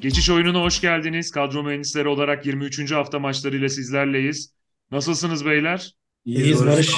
Geçiş 0.00 0.30
oyununa 0.30 0.62
hoş 0.62 0.80
geldiniz. 0.80 1.30
Kadro 1.30 1.62
mühendisleri 1.62 2.08
olarak 2.08 2.46
23. 2.46 2.92
hafta 2.92 3.18
maçlarıyla 3.18 3.68
sizlerleyiz. 3.68 4.52
Nasılsınız 4.90 5.44
beyler? 5.44 5.94
İyiyiz 6.24 6.66
Barış. 6.66 6.94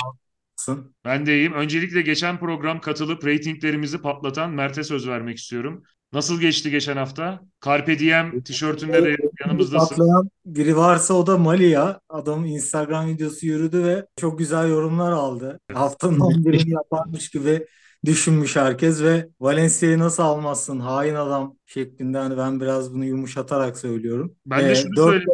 Ben 1.05 1.27
de 1.27 1.36
iyiyim. 1.36 1.52
Öncelikle 1.52 2.02
geçen 2.02 2.39
program 2.39 2.80
katılıp 2.80 3.27
reytinglerimizi 3.27 3.98
patlatan 3.98 4.50
Mert'e 4.50 4.84
söz 4.84 5.09
vermek 5.09 5.39
istiyorum. 5.39 5.82
Nasıl 6.12 6.41
geçti 6.41 6.71
geçen 6.71 6.96
hafta? 6.96 7.41
Carpe 7.64 7.98
Diem 7.98 8.41
tişörtünde 8.43 9.05
de 9.05 9.17
yanımızdasın. 9.45 9.96
Patlayan 9.96 10.30
biri 10.46 10.77
varsa 10.77 11.14
o 11.14 11.27
da 11.27 11.39
Mali 11.39 11.69
ya. 11.69 12.01
Adam 12.09 12.45
Instagram 12.45 13.09
videosu 13.09 13.46
yürüdü 13.46 13.85
ve 13.85 14.07
çok 14.17 14.39
güzel 14.39 14.69
yorumlar 14.69 15.12
aldı. 15.12 15.61
Haftanın 15.73 16.19
11'ini 16.19 16.71
yaparmış 16.71 17.29
gibi 17.29 17.67
düşünmüş 18.05 18.57
herkes 18.57 19.03
ve 19.03 19.29
Valencia'yı 19.41 19.98
nasıl 19.98 20.23
almazsın 20.23 20.80
hain 20.80 21.15
adam 21.15 21.56
şeklinde 21.66 22.19
hani 22.19 22.37
ben 22.37 22.61
biraz 22.61 22.95
bunu 22.95 23.05
yumuşatarak 23.05 23.79
söylüyorum. 23.79 24.37
Ben 24.47 24.69
de 24.69 24.70
Ee, 24.70 24.74
şunu 24.74 24.97
dört 24.97 25.24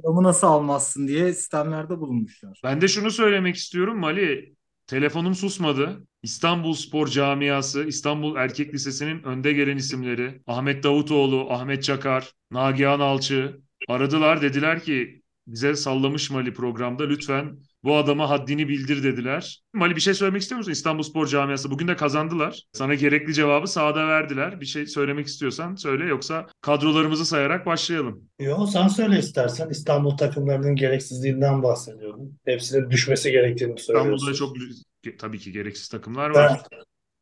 adamı 0.00 0.22
nasıl 0.22 0.46
almazsın 0.46 1.08
diye 1.08 1.32
sistemlerde 1.32 1.98
bulunmuşlar. 1.98 2.60
Ben 2.64 2.80
de 2.80 2.88
şunu 2.88 3.10
söylemek 3.10 3.56
istiyorum 3.56 3.98
Mali. 3.98 4.54
Telefonum 4.86 5.34
susmadı. 5.34 6.06
İstanbul 6.22 6.74
Spor 6.74 7.06
Camiası, 7.06 7.84
İstanbul 7.84 8.36
Erkek 8.36 8.74
Lisesi'nin 8.74 9.22
önde 9.22 9.52
gelen 9.52 9.76
isimleri 9.76 10.42
Ahmet 10.46 10.82
Davutoğlu, 10.84 11.50
Ahmet 11.50 11.82
Çakar, 11.82 12.32
Nagihan 12.50 13.00
Alçı 13.00 13.60
aradılar. 13.88 14.42
Dediler 14.42 14.82
ki 14.82 15.22
bize 15.46 15.76
sallamış 15.76 16.30
Mali 16.30 16.54
programda 16.54 17.04
lütfen 17.04 17.58
bu 17.84 17.96
adama 17.96 18.30
haddini 18.30 18.68
bildir 18.68 19.02
dediler. 19.02 19.62
Mali 19.74 19.96
bir 19.96 20.00
şey 20.00 20.14
söylemek 20.14 20.42
istiyor 20.42 20.58
musun? 20.58 20.72
İstanbul 20.72 21.02
Spor 21.02 21.26
Camiası 21.26 21.70
bugün 21.70 21.88
de 21.88 21.96
kazandılar. 21.96 22.62
Sana 22.72 22.94
gerekli 22.94 23.34
cevabı 23.34 23.66
sahada 23.66 24.08
verdiler. 24.08 24.60
Bir 24.60 24.66
şey 24.66 24.86
söylemek 24.86 25.26
istiyorsan 25.26 25.74
söyle 25.74 26.04
yoksa 26.04 26.46
kadrolarımızı 26.60 27.26
sayarak 27.26 27.66
başlayalım. 27.66 28.22
Yo 28.40 28.66
sen 28.66 28.88
söyle 28.88 29.18
istersen 29.18 29.70
İstanbul 29.70 30.16
takımlarının 30.16 30.74
gereksizliğinden 30.74 31.62
bahsediyorum. 31.62 32.32
Hepsinin 32.44 32.90
düşmesi 32.90 33.32
gerektiğini 33.32 33.74
İstanbul'da 33.74 34.18
söylüyorsun. 34.18 34.82
çok 35.04 35.18
tabii 35.18 35.38
ki 35.38 35.52
gereksiz 35.52 35.88
takımlar 35.88 36.34
Ben, 36.34 36.40
var. 36.44 36.60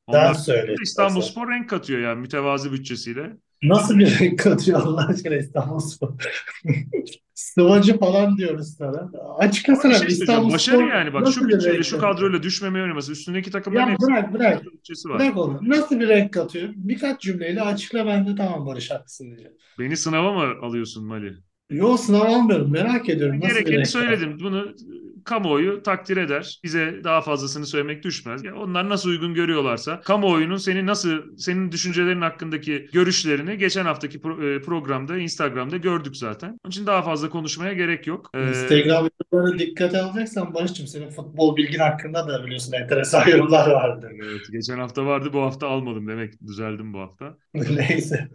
Onlar 0.06 0.28
ben 0.28 0.32
söyle 0.32 0.74
İstanbul 0.82 1.20
istersen. 1.20 1.32
Spor 1.32 1.50
renk 1.50 1.70
katıyor 1.70 2.00
yani 2.00 2.20
mütevazi 2.20 2.72
bütçesiyle. 2.72 3.36
Nasıl 3.62 3.98
bir 3.98 4.18
renk 4.20 4.38
katıyor 4.38 4.80
Allah 4.82 5.06
aşkına 5.08 5.34
İstanbul 5.36 5.78
Spor? 5.78 6.08
Sıvacı 7.34 7.98
falan 7.98 8.36
diyoruz 8.36 8.74
sana. 8.78 9.10
Açık 9.38 9.68
ara 9.68 9.94
şey. 9.94 10.08
İstanbul 10.08 10.52
Başarı 10.52 10.76
Spor 10.76 10.88
yani 10.88 11.12
bak 11.12 11.28
şu 11.32 11.48
bir 11.48 11.54
bütçeyle 11.54 11.82
şu 11.82 11.98
kadroyla 11.98 12.42
düşmemeye 12.42 12.82
oynaması. 12.82 13.12
Üstündeki 13.12 13.50
takımların 13.50 13.90
Ya 13.90 13.96
bırak 14.00 14.32
bırak. 14.32 14.64
bütçesi 14.64 15.08
var. 15.08 15.18
Bırak 15.18 15.36
onu. 15.36 15.58
Nasıl 15.62 16.00
bir 16.00 16.08
renk 16.08 16.32
katıyor? 16.34 16.68
Birkaç 16.76 17.20
cümleyle 17.20 17.62
açıkla 17.62 18.06
ben 18.06 18.26
de 18.26 18.34
tamam 18.34 18.66
Barış 18.66 18.90
haklısın 18.90 19.24
diyeceğim. 19.26 19.52
Beni 19.78 19.96
sınava 19.96 20.32
mı 20.32 20.54
alıyorsun 20.66 21.04
Mali? 21.04 21.36
Yo 21.70 21.96
sınav 21.96 22.20
almıyorum. 22.20 22.72
Merak 22.72 23.08
ediyorum 23.08 23.40
nasıl 23.40 23.54
Gerekeni 23.54 23.86
söyledim. 23.86 24.38
Bunu 24.40 24.74
kamuoyu 25.24 25.82
takdir 25.82 26.16
eder. 26.16 26.60
Bize 26.64 27.00
daha 27.04 27.20
fazlasını 27.20 27.66
söylemek 27.66 28.04
düşmez. 28.04 28.44
Ya 28.44 28.54
onlar 28.56 28.88
nasıl 28.88 29.08
uygun 29.10 29.34
görüyorlarsa 29.34 30.00
kamuoyunun 30.00 30.56
senin 30.56 30.86
nasıl 30.86 31.36
senin 31.36 31.72
düşüncelerin 31.72 32.20
hakkındaki 32.20 32.88
görüşlerini 32.92 33.58
geçen 33.58 33.84
haftaki 33.84 34.18
pro- 34.18 34.56
e, 34.56 34.62
programda 34.62 35.16
Instagram'da 35.18 35.76
gördük 35.76 36.16
zaten. 36.16 36.48
Onun 36.64 36.70
için 36.70 36.86
daha 36.86 37.02
fazla 37.02 37.30
konuşmaya 37.30 37.72
gerek 37.72 38.06
yok. 38.06 38.30
Ee, 38.34 38.48
Instagram 38.48 39.08
yorumlarına 39.32 39.58
dikkat 39.58 39.94
alacaksan 39.94 40.54
Barış'cığım 40.54 40.86
senin 40.86 41.10
futbol 41.10 41.56
bilgin 41.56 41.78
hakkında 41.78 42.28
da 42.28 42.44
biliyorsun 42.44 42.72
enteresan 42.72 43.28
yorumlar 43.28 43.70
vardı. 43.70 44.10
evet, 44.24 44.40
geçen 44.52 44.78
hafta 44.78 45.06
vardı 45.06 45.30
bu 45.32 45.40
hafta 45.40 45.68
almadım 45.68 46.08
demek 46.08 46.42
düzeldim 46.46 46.92
bu 46.92 46.98
hafta. 46.98 47.36
Neyse. 47.54 48.28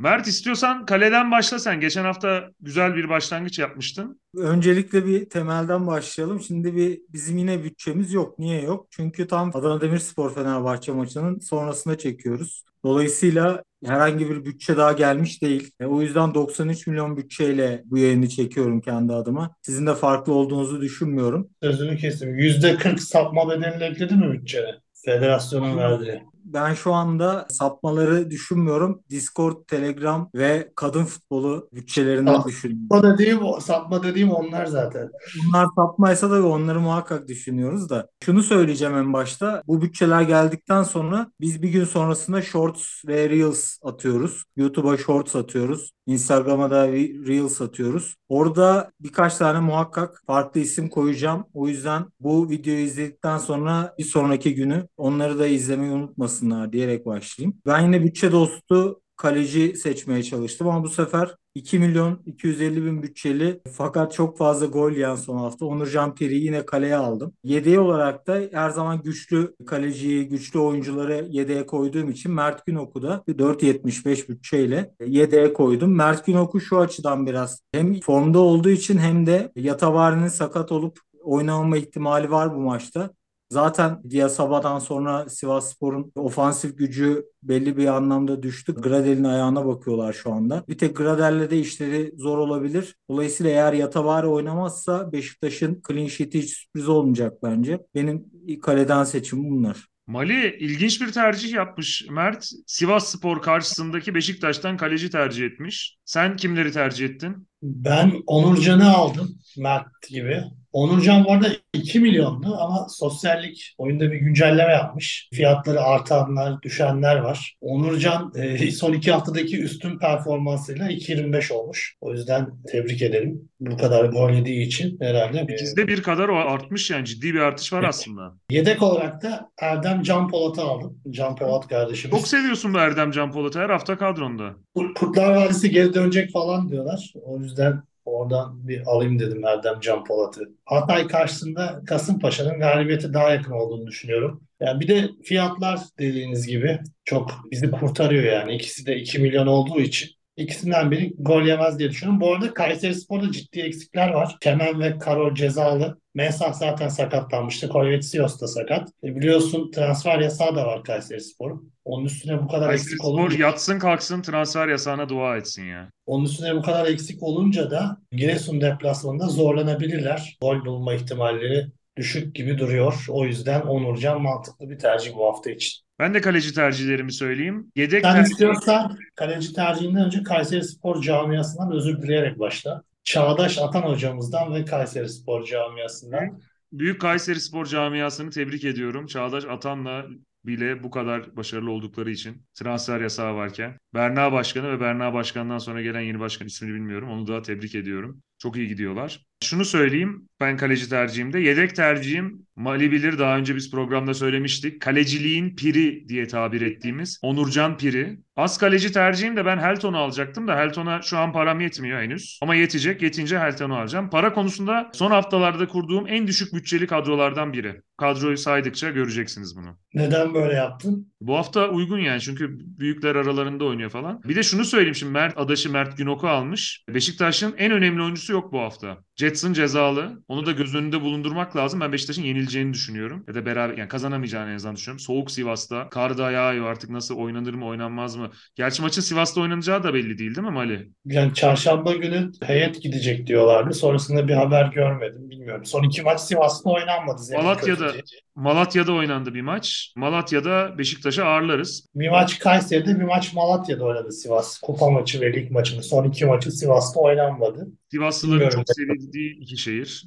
Mert 0.00 0.26
istiyorsan 0.26 0.86
kaleden 0.86 1.30
başla 1.30 1.58
sen. 1.58 1.80
Geçen 1.80 2.04
hafta 2.04 2.50
güzel 2.60 2.94
bir 2.94 3.08
başlangıç 3.08 3.58
yapmıştın. 3.58 4.20
Öncelikle 4.36 5.06
bir 5.06 5.28
temelden 5.28 5.86
başlayalım. 5.86 6.40
Şimdi 6.40 6.76
bir 6.76 7.00
bizim 7.08 7.38
yine 7.38 7.64
bütçemiz 7.64 8.12
yok. 8.12 8.38
Niye 8.38 8.62
yok? 8.62 8.86
Çünkü 8.90 9.26
tam 9.26 9.50
Adana 9.54 9.80
Demirspor 9.80 10.34
Fenerbahçe 10.34 10.92
maçının 10.92 11.38
sonrasında 11.38 11.98
çekiyoruz. 11.98 12.64
Dolayısıyla 12.84 13.62
herhangi 13.84 14.30
bir 14.30 14.44
bütçe 14.44 14.76
daha 14.76 14.92
gelmiş 14.92 15.42
değil. 15.42 15.70
E, 15.80 15.86
o 15.86 16.02
yüzden 16.02 16.34
93 16.34 16.86
milyon 16.86 17.16
bütçeyle 17.16 17.82
bu 17.84 17.98
yayını 17.98 18.28
çekiyorum 18.28 18.80
kendi 18.80 19.12
adıma. 19.12 19.56
Sizin 19.62 19.86
de 19.86 19.94
farklı 19.94 20.32
olduğunuzu 20.32 20.80
düşünmüyorum. 20.80 21.50
Sözünü 21.62 21.96
kestim. 21.96 22.38
%40 22.38 22.98
sapma 22.98 23.50
bedelini 23.50 23.84
ekledi 23.84 24.14
mi 24.14 24.32
bütçene? 24.32 24.70
Federasyonun 25.04 25.76
verdiği. 25.76 26.22
Ben 26.52 26.74
şu 26.74 26.92
anda 26.94 27.46
sapmaları 27.50 28.30
düşünmüyorum. 28.30 29.02
Discord, 29.10 29.56
Telegram 29.66 30.30
ve 30.34 30.72
kadın 30.76 31.04
futbolu 31.04 31.68
bütçelerinden 31.72 32.34
Ah, 32.34 32.46
düşünüyorum. 32.46 32.86
Sapma 32.92 33.12
dediğim, 33.12 33.40
sapma 33.60 34.02
dediğim 34.02 34.30
onlar 34.30 34.66
zaten. 34.66 35.10
Bunlar 35.46 35.66
sapmaysa 35.76 36.30
da 36.30 36.46
onları 36.46 36.80
muhakkak 36.80 37.28
düşünüyoruz 37.28 37.90
da. 37.90 38.08
Şunu 38.24 38.42
söyleyeceğim 38.42 38.96
en 38.96 39.12
başta. 39.12 39.62
Bu 39.66 39.82
bütçeler 39.82 40.22
geldikten 40.22 40.82
sonra 40.82 41.32
biz 41.40 41.62
bir 41.62 41.68
gün 41.68 41.84
sonrasında 41.84 42.42
Shorts 42.42 42.84
ve 43.06 43.28
Reels 43.30 43.78
atıyoruz. 43.82 44.44
YouTube'a 44.56 44.96
Shorts 44.96 45.36
atıyoruz. 45.36 45.90
Instagram'a 46.06 46.70
da 46.70 46.88
Re- 46.88 47.26
Reels 47.28 47.60
atıyoruz. 47.60 48.14
Orada 48.28 48.90
birkaç 49.00 49.36
tane 49.36 49.60
muhakkak 49.60 50.22
farklı 50.26 50.60
isim 50.60 50.88
koyacağım. 50.88 51.44
O 51.54 51.68
yüzden 51.68 52.04
bu 52.20 52.50
videoyu 52.50 52.80
izledikten 52.80 53.38
sonra 53.38 53.94
bir 53.98 54.04
sonraki 54.04 54.54
günü 54.54 54.88
onları 54.96 55.38
da 55.38 55.46
izlemeyi 55.46 56.08
unutmasınlar 56.40 56.72
diyerek 56.72 57.06
başlayayım. 57.06 57.56
Ben 57.66 57.80
yine 57.80 58.04
bütçe 58.04 58.32
dostu 58.32 59.00
kaleci 59.16 59.76
seçmeye 59.76 60.22
çalıştım 60.22 60.68
ama 60.68 60.84
bu 60.84 60.88
sefer 60.88 61.36
2 61.54 61.78
milyon 61.78 62.22
250 62.26 62.84
bin 62.84 63.02
bütçeli 63.02 63.60
fakat 63.72 64.12
çok 64.12 64.38
fazla 64.38 64.66
gol 64.66 64.92
yiyen 64.92 65.14
son 65.14 65.36
hafta 65.36 65.66
Onurcan 65.66 66.14
Peri'yi 66.14 66.44
yine 66.44 66.66
kaleye 66.66 66.96
aldım. 66.96 67.32
Yedeği 67.44 67.78
olarak 67.78 68.26
da 68.26 68.40
her 68.52 68.70
zaman 68.70 69.02
güçlü 69.02 69.54
kaleciyi, 69.66 70.28
güçlü 70.28 70.58
oyuncuları 70.58 71.26
yedeğe 71.30 71.66
koyduğum 71.66 72.10
için 72.10 72.32
Mert 72.32 72.66
Günok'u 72.66 73.02
da 73.02 73.22
4.75 73.28 74.28
bütçeyle 74.28 74.94
yedeğe 75.06 75.52
koydum. 75.52 75.96
Mert 75.96 76.26
Günok'u 76.26 76.60
şu 76.60 76.78
açıdan 76.78 77.26
biraz 77.26 77.60
hem 77.72 78.00
formda 78.00 78.38
olduğu 78.38 78.70
için 78.70 78.98
hem 78.98 79.26
de 79.26 79.52
Yatavarı'nın 79.56 80.28
sakat 80.28 80.72
olup 80.72 80.98
oynamama 81.22 81.76
ihtimali 81.76 82.30
var 82.30 82.54
bu 82.54 82.60
maçta. 82.60 83.10
Zaten 83.50 84.02
Diasaba'dan 84.10 84.78
sonra 84.78 85.28
Sivasspor'un 85.28 86.12
ofansif 86.14 86.78
gücü 86.78 87.24
belli 87.42 87.76
bir 87.76 87.86
anlamda 87.86 88.42
düştü. 88.42 88.74
Gradel'in 88.74 89.24
ayağına 89.24 89.66
bakıyorlar 89.66 90.12
şu 90.12 90.32
anda. 90.32 90.64
Bir 90.68 90.78
tek 90.78 90.96
Gradel'le 90.96 91.50
de 91.50 91.58
işleri 91.58 92.12
zor 92.16 92.38
olabilir. 92.38 92.96
Dolayısıyla 93.10 93.52
eğer 93.52 93.72
Yatavari 93.72 94.26
oynamazsa 94.26 95.12
Beşiktaş'ın 95.12 95.82
clean 95.88 96.06
sheet'i 96.06 96.42
hiç 96.42 96.50
sürpriz 96.50 96.88
olmayacak 96.88 97.42
bence. 97.42 97.80
Benim 97.94 98.24
kaleden 98.62 99.04
seçimim 99.04 99.50
bunlar. 99.50 99.86
Mali 100.06 100.56
ilginç 100.60 101.00
bir 101.00 101.12
tercih 101.12 101.52
yapmış 101.52 102.06
Mert. 102.10 102.50
Sivas 102.66 103.08
Spor 103.08 103.42
karşısındaki 103.42 104.14
Beşiktaş'tan 104.14 104.76
kaleci 104.76 105.10
tercih 105.10 105.46
etmiş. 105.46 105.98
Sen 106.04 106.36
kimleri 106.36 106.72
tercih 106.72 107.06
ettin? 107.06 107.48
Ben 107.62 108.12
Onurcan'ı 108.26 108.96
aldım 108.96 109.38
Mert 109.58 109.86
gibi. 110.08 110.42
Onurcan 110.72 111.24
bu 111.24 111.32
arada 111.32 111.48
2 111.72 112.00
milyondu 112.00 112.56
ama 112.60 112.86
sosyallik 112.88 113.74
oyunda 113.78 114.12
bir 114.12 114.16
güncelleme 114.16 114.72
yapmış. 114.72 115.28
Fiyatları 115.34 115.80
artanlar, 115.80 116.62
düşenler 116.62 117.16
var. 117.16 117.56
Onurcan 117.60 118.32
e, 118.36 118.70
son 118.70 118.92
iki 118.92 119.12
haftadaki 119.12 119.60
üstün 119.62 119.98
performansıyla 119.98 120.90
2.25 120.90 121.52
olmuş. 121.52 121.96
O 122.00 122.12
yüzden 122.12 122.46
tebrik 122.72 123.02
ederim. 123.02 123.48
Bu 123.60 123.76
kadar 123.76 124.04
gol 124.04 124.30
yediği 124.30 124.66
için 124.66 124.98
herhalde. 125.00 125.46
e, 125.48 125.54
İkizde 125.54 125.88
bir 125.88 126.02
kadar 126.02 126.28
o 126.28 126.36
artmış 126.36 126.90
yani 126.90 127.04
ciddi 127.06 127.34
bir 127.34 127.40
artış 127.40 127.72
var 127.72 127.82
aslında. 127.82 128.32
Yedek 128.50 128.82
olarak 128.82 129.22
da 129.22 129.50
Erdem 129.60 130.02
Can 130.02 130.28
Polat'ı 130.28 130.62
aldım. 130.62 130.98
Can 131.10 131.36
Polat 131.36 131.68
kardeşimiz. 131.68 132.16
Çok 132.18 132.28
seviyorsun 132.28 132.74
bu 132.74 132.78
Erdem 132.78 133.10
Can 133.10 133.32
Polat'ı 133.32 133.58
her 133.60 133.70
hafta 133.70 133.98
kadronda. 133.98 134.54
Kurt- 134.76 134.98
Kurtlar 134.98 135.34
Vadisi 135.36 135.70
geri 135.70 135.94
dönecek 135.94 136.32
falan 136.32 136.68
diyorlar. 136.68 137.12
O 137.24 137.38
yüzden 137.40 137.82
oradan 138.20 138.68
bir 138.68 138.82
alayım 138.86 139.18
dedim 139.18 139.44
Erdem 139.44 139.80
Can 139.80 140.04
Polat'ı. 140.04 140.40
Hatay 140.64 141.06
karşısında 141.06 141.82
Kasımpaşa'nın 141.86 142.60
galibiyeti 142.60 143.14
daha 143.14 143.30
yakın 143.30 143.52
olduğunu 143.52 143.86
düşünüyorum. 143.86 144.42
Yani 144.60 144.80
bir 144.80 144.88
de 144.88 145.08
fiyatlar 145.24 145.80
dediğiniz 145.98 146.46
gibi 146.46 146.78
çok 147.04 147.30
bizi 147.50 147.70
kurtarıyor 147.70 148.24
yani. 148.24 148.54
İkisi 148.54 148.86
de 148.86 148.96
2 148.96 149.18
milyon 149.18 149.46
olduğu 149.46 149.80
için. 149.80 150.19
İkisinden 150.40 150.90
biri 150.90 151.14
gol 151.18 151.42
yemez 151.42 151.78
diye 151.78 151.90
düşünüyorum. 151.90 152.20
Bu 152.20 152.34
arada 152.34 152.54
Kayserispor'da 152.54 153.32
ciddi 153.32 153.60
eksikler 153.60 154.10
var. 154.10 154.36
Kemen 154.40 154.80
ve 154.80 154.98
Karol 154.98 155.34
cezalı. 155.34 156.00
Mensah 156.14 156.52
zaten 156.52 156.88
sakatlanmıştı. 156.88 157.68
Koyvetsios 157.68 158.40
da 158.40 158.46
sakat. 158.46 158.88
E 159.04 159.16
biliyorsun 159.16 159.70
transfer 159.70 160.18
yasağı 160.18 160.56
da 160.56 160.66
var 160.66 160.84
Kayserispor'un. 160.84 161.72
Onun 161.84 162.04
üstüne 162.04 162.42
bu 162.42 162.48
kadar 162.48 162.72
eksik 162.72 162.88
Kayseri 162.88 162.98
Spor 162.98 163.08
olunca 163.08 163.38
yatsın 163.38 163.78
kalksın 163.78 164.22
transfer 164.22 164.68
yasağına 164.68 165.08
dua 165.08 165.36
etsin 165.36 165.64
ya. 165.64 165.90
onun 166.06 166.24
üstüne 166.24 166.54
bu 166.54 166.62
kadar 166.62 166.86
eksik 166.86 167.22
olunca 167.22 167.70
da 167.70 167.96
Giresun 168.12 168.60
deplasmanında 168.60 169.26
zorlanabilirler. 169.26 170.38
Gol 170.42 170.64
bulma 170.64 170.94
ihtimalleri 170.94 171.66
düşük 171.96 172.34
gibi 172.34 172.58
duruyor. 172.58 173.04
O 173.08 173.24
yüzden 173.24 173.60
Onurcan 173.60 174.22
mantıklı 174.22 174.70
bir 174.70 174.78
tercih 174.78 175.14
bu 175.16 175.26
hafta 175.26 175.50
için. 175.50 175.82
Ben 176.00 176.14
de 176.14 176.20
kaleci 176.20 176.54
tercihlerimi 176.54 177.12
söyleyeyim. 177.12 177.72
Yedek 177.76 178.02
Sen 178.02 178.12
tercih 178.12 178.30
istiyorsan 178.30 178.98
kaleci 179.14 179.52
tercihinden 179.52 180.04
önce 180.04 180.22
Kayseri 180.22 180.64
Spor 180.64 181.02
camiasından 181.02 181.72
özür 181.72 182.02
dileyerek 182.02 182.38
başla. 182.38 182.82
Çağdaş 183.04 183.58
Atan 183.58 183.82
hocamızdan 183.82 184.54
ve 184.54 184.64
Kayseri 184.64 185.08
Spor 185.08 185.44
camiasından. 185.44 186.40
Büyük 186.72 187.00
Kayseri 187.00 187.40
Spor 187.40 187.66
camiasını 187.66 188.30
tebrik 188.30 188.64
ediyorum. 188.64 189.06
Çağdaş 189.06 189.44
Atan'la 189.44 190.06
bile 190.44 190.82
bu 190.82 190.90
kadar 190.90 191.36
başarılı 191.36 191.70
oldukları 191.70 192.10
için 192.10 192.42
transfer 192.54 193.00
yasağı 193.00 193.34
varken 193.34 193.78
Berna 193.94 194.32
Başkanı 194.32 194.70
ve 194.70 194.80
Berna 194.80 195.14
Başkan'dan 195.14 195.58
sonra 195.58 195.82
gelen 195.82 196.00
yeni 196.00 196.20
başkan 196.20 196.46
ismini 196.46 196.74
bilmiyorum. 196.74 197.10
Onu 197.10 197.26
da 197.26 197.42
tebrik 197.42 197.74
ediyorum. 197.74 198.22
Çok 198.42 198.56
iyi 198.56 198.68
gidiyorlar. 198.68 199.20
Şunu 199.44 199.64
söyleyeyim 199.64 200.28
ben 200.40 200.56
kaleci 200.56 200.88
tercihimde. 200.88 201.40
Yedek 201.40 201.76
tercihim 201.76 202.46
Mali 202.56 202.92
bilir 202.92 203.18
daha 203.18 203.36
önce 203.36 203.56
biz 203.56 203.70
programda 203.70 204.14
söylemiştik. 204.14 204.80
Kaleciliğin 204.82 205.56
piri 205.56 206.08
diye 206.08 206.26
tabir 206.26 206.60
ettiğimiz 206.60 207.18
Onurcan 207.22 207.76
Piri. 207.78 208.18
Az 208.36 208.58
kaleci 208.58 208.92
tercihim 208.92 209.36
de 209.36 209.44
ben 209.46 209.58
Helton'u 209.58 209.98
alacaktım 209.98 210.48
da 210.48 210.58
Helton'a 210.58 211.02
şu 211.02 211.18
an 211.18 211.32
param 211.32 211.60
yetmiyor 211.60 212.02
henüz. 212.02 212.38
Ama 212.42 212.54
yetecek. 212.54 213.02
Yetince 213.02 213.38
Helton'u 213.38 213.76
alacağım. 213.76 214.10
Para 214.10 214.32
konusunda 214.32 214.90
son 214.94 215.10
haftalarda 215.10 215.68
kurduğum 215.68 216.06
en 216.08 216.26
düşük 216.26 216.54
bütçeli 216.54 216.86
kadrolardan 216.86 217.52
biri. 217.52 217.82
Kadroyu 217.96 218.36
saydıkça 218.36 218.90
göreceksiniz 218.90 219.56
bunu. 219.56 219.78
Neden 219.94 220.34
böyle 220.34 220.54
yaptın? 220.54 221.09
Bu 221.20 221.36
hafta 221.36 221.68
uygun 221.68 221.98
yani 221.98 222.20
çünkü 222.20 222.58
büyükler 222.78 223.14
aralarında 223.14 223.64
oynuyor 223.64 223.90
falan. 223.90 224.22
Bir 224.22 224.36
de 224.36 224.42
şunu 224.42 224.64
söyleyeyim 224.64 224.94
şimdi 224.94 225.12
Mert 225.12 225.38
adaşı 225.38 225.70
Mert 225.72 225.96
Günok'u 225.96 226.28
almış. 226.28 226.84
Beşiktaş'ın 226.88 227.54
en 227.58 227.72
önemli 227.72 228.02
oyuncusu 228.02 228.32
yok 228.32 228.52
bu 228.52 228.60
hafta. 228.60 229.04
Jetson 229.20 229.52
cezalı. 229.52 230.22
Onu 230.28 230.46
da 230.46 230.52
göz 230.52 230.74
önünde 230.74 231.00
bulundurmak 231.00 231.56
lazım. 231.56 231.80
Ben 231.80 231.92
Beşiktaş'ın 231.92 232.22
yenileceğini 232.22 232.72
düşünüyorum. 232.72 233.24
Ya 233.28 233.34
da 233.34 233.46
beraber 233.46 233.78
yani 233.78 233.88
kazanamayacağını 233.88 234.50
en 234.50 234.54
azından 234.54 234.76
düşünüyorum. 234.76 235.00
Soğuk 235.00 235.30
Sivas'ta. 235.30 235.88
Kar 235.88 236.18
da 236.18 236.30
yağıyor 236.30 236.66
artık 236.66 236.90
nasıl 236.90 237.16
oynanır 237.16 237.54
mı 237.54 237.66
oynanmaz 237.66 238.16
mı? 238.16 238.30
Gerçi 238.54 238.82
maçın 238.82 239.02
Sivas'ta 239.02 239.40
oynanacağı 239.40 239.82
da 239.82 239.94
belli 239.94 240.18
değil 240.18 240.34
değil 240.34 240.46
mi 240.46 240.50
Mali? 240.50 240.90
Yani 241.04 241.34
çarşamba 241.34 241.92
günü 241.92 242.30
heyet 242.42 242.82
gidecek 242.82 243.26
diyorlardı. 243.26 243.74
Sonrasında 243.74 244.28
bir 244.28 244.34
haber 244.34 244.64
görmedim. 244.64 245.30
Bilmiyorum. 245.30 245.64
Son 245.64 245.82
iki 245.82 246.02
maç 246.02 246.20
Sivas'ta 246.20 246.70
oynanmadı. 246.70 247.22
Zemin 247.22 247.44
Malatya'da 247.44 247.86
kötü 247.86 248.06
diye. 248.06 248.20
Malatya'da 248.36 248.92
oynandı 248.92 249.34
bir 249.34 249.40
maç. 249.40 249.92
Malatya'da 249.96 250.78
Beşiktaş'ı 250.78 251.24
ağırlarız. 251.24 251.86
Bir 251.94 252.08
maç 252.08 252.38
Kayseri'de, 252.38 253.00
bir 253.00 253.04
maç 253.04 253.34
Malatya'da 253.34 253.84
oynadı 253.84 254.12
Sivas. 254.12 254.58
Kupa 254.60 254.90
maçı 254.90 255.20
ve 255.20 255.32
lig 255.32 255.50
maçını. 255.50 255.82
Son 255.82 256.04
iki 256.04 256.26
maçı 256.26 256.50
Sivas'ta 256.50 257.00
oynanmadı. 257.00 257.68
Sivaslıların 257.90 258.40
Bilmiyorum. 258.40 258.64
çok 258.66 258.76
sevdiği 258.76 259.36
iki 259.40 259.56
şehir. 259.56 260.06